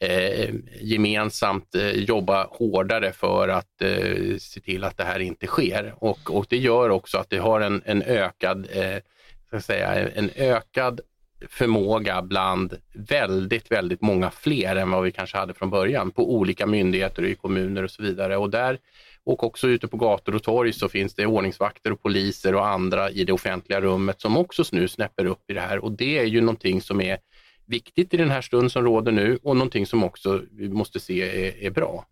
eh, 0.00 0.54
gemensamt 0.80 1.74
eh, 1.74 1.90
jobba 1.90 2.46
hårdare 2.50 3.12
för 3.12 3.48
att 3.48 3.82
eh, 3.82 4.36
se 4.38 4.60
till 4.60 4.84
att 4.84 4.96
det 4.96 5.04
här 5.04 5.20
inte 5.20 5.46
sker. 5.46 5.94
Och, 5.96 6.36
och 6.36 6.46
det 6.48 6.56
gör 6.56 6.90
också 6.90 7.18
att 7.18 7.30
det 7.30 7.38
har 7.38 7.60
en, 7.60 7.82
en 7.84 8.02
ökad, 8.02 8.66
eh, 8.72 9.02
ska 9.46 9.60
säga, 9.60 10.08
en 10.08 10.30
ökad 10.36 11.00
förmåga 11.48 12.22
bland 12.22 12.78
väldigt, 12.94 13.70
väldigt 13.70 14.00
många 14.00 14.30
fler 14.30 14.76
än 14.76 14.90
vad 14.90 15.02
vi 15.02 15.12
kanske 15.12 15.38
hade 15.38 15.54
från 15.54 15.70
början 15.70 16.10
på 16.10 16.34
olika 16.34 16.66
myndigheter 16.66 17.22
och 17.22 17.28
i 17.28 17.34
kommuner 17.34 17.82
och 17.82 17.90
så 17.90 18.02
vidare. 18.02 18.36
Och 18.36 18.50
där 18.50 18.78
och 19.26 19.44
också 19.44 19.68
ute 19.68 19.88
på 19.88 19.96
gator 19.96 20.34
och 20.34 20.42
torg 20.42 20.72
så 20.72 20.88
finns 20.88 21.14
det 21.14 21.26
ordningsvakter 21.26 21.92
och 21.92 22.02
poliser 22.02 22.54
och 22.54 22.66
andra 22.66 23.10
i 23.10 23.24
det 23.24 23.32
offentliga 23.32 23.80
rummet 23.80 24.20
som 24.20 24.36
också 24.36 24.64
nu 24.72 24.88
snäpper 24.88 25.24
upp 25.24 25.50
i 25.50 25.54
det 25.54 25.60
här 25.60 25.84
och 25.84 25.92
det 25.92 26.18
är 26.18 26.24
ju 26.24 26.40
någonting 26.40 26.80
som 26.80 27.00
är 27.00 27.18
viktigt 27.66 28.14
i 28.14 28.16
den 28.16 28.30
här 28.30 28.40
stund 28.40 28.72
som 28.72 28.84
råder 28.84 29.12
nu 29.12 29.38
och 29.42 29.56
någonting 29.56 29.86
som 29.86 30.04
också 30.04 30.42
vi 30.50 30.68
måste 30.68 31.00
se 31.00 31.46
är, 31.46 31.64
är 31.64 31.70
bra. 31.70 32.06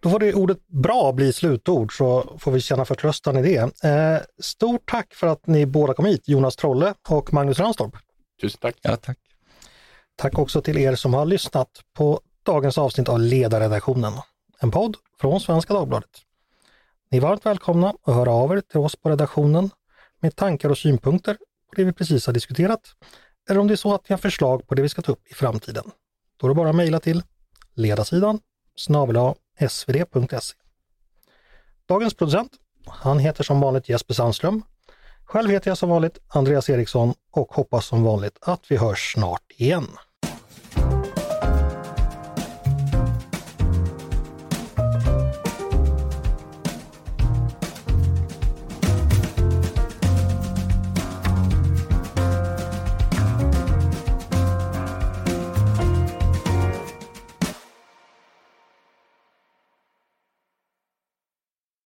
Då 0.00 0.10
får 0.10 0.18
det 0.18 0.34
ordet 0.34 0.68
bra 0.68 1.12
bli 1.12 1.32
slutord 1.32 1.96
så 1.96 2.36
får 2.38 2.52
vi 2.52 2.60
känna 2.60 2.84
förtröstan 2.84 3.36
i 3.36 3.42
det. 3.42 3.84
Eh, 3.84 4.20
stort 4.40 4.90
tack 4.90 5.14
för 5.14 5.26
att 5.26 5.46
ni 5.46 5.66
båda 5.66 5.94
kom 5.94 6.04
hit, 6.04 6.28
Jonas 6.28 6.56
Trolle 6.56 6.94
och 7.08 7.32
Magnus 7.32 7.58
Ranstorp. 7.58 7.96
Tusen 8.40 8.58
tack. 8.60 8.76
Ja, 8.82 8.96
tack. 8.96 9.18
Tack 10.16 10.38
också 10.38 10.62
till 10.62 10.78
er 10.78 10.94
som 10.94 11.14
har 11.14 11.26
lyssnat 11.26 11.68
på 11.96 12.20
dagens 12.42 12.78
avsnitt 12.78 13.08
av 13.08 13.20
Ledarredaktionen, 13.20 14.12
en 14.62 14.70
podd 14.70 14.96
från 15.20 15.40
Svenska 15.40 15.74
Dagbladet. 15.74 16.10
Ni 17.10 17.18
är 17.18 17.22
varmt 17.22 17.46
välkomna 17.46 17.94
att 18.02 18.14
höra 18.14 18.30
av 18.30 18.52
er 18.52 18.60
till 18.60 18.80
oss 18.80 18.96
på 18.96 19.10
redaktionen 19.10 19.70
med 20.20 20.36
tankar 20.36 20.68
och 20.68 20.78
synpunkter 20.78 21.34
på 21.34 21.74
det 21.76 21.84
vi 21.84 21.92
precis 21.92 22.26
har 22.26 22.32
diskuterat, 22.32 22.80
eller 23.50 23.60
om 23.60 23.66
det 23.66 23.74
är 23.74 23.76
så 23.76 23.94
att 23.94 24.08
ni 24.08 24.12
har 24.12 24.18
förslag 24.18 24.66
på 24.66 24.74
det 24.74 24.82
vi 24.82 24.88
ska 24.88 25.02
ta 25.02 25.12
upp 25.12 25.26
i 25.26 25.34
framtiden. 25.34 25.84
Då 26.36 26.46
är 26.46 26.48
det 26.48 26.54
bara 26.54 26.68
att 26.68 26.74
mejla 26.74 27.00
till 27.00 27.22
ledarsidan 27.74 28.40
snabel 28.76 29.34
svd.se. 29.68 30.56
Dagens 31.86 32.14
producent, 32.14 32.52
han 32.86 33.18
heter 33.18 33.44
som 33.44 33.60
vanligt 33.60 33.88
Jesper 33.88 34.14
Sandström. 34.14 34.62
Själv 35.24 35.50
heter 35.50 35.70
jag 35.70 35.78
som 35.78 35.88
vanligt 35.88 36.18
Andreas 36.28 36.70
Eriksson 36.70 37.14
och 37.30 37.52
hoppas 37.52 37.86
som 37.86 38.02
vanligt 38.02 38.38
att 38.40 38.70
vi 38.70 38.76
hörs 38.76 39.12
snart 39.12 39.52
igen. 39.56 39.88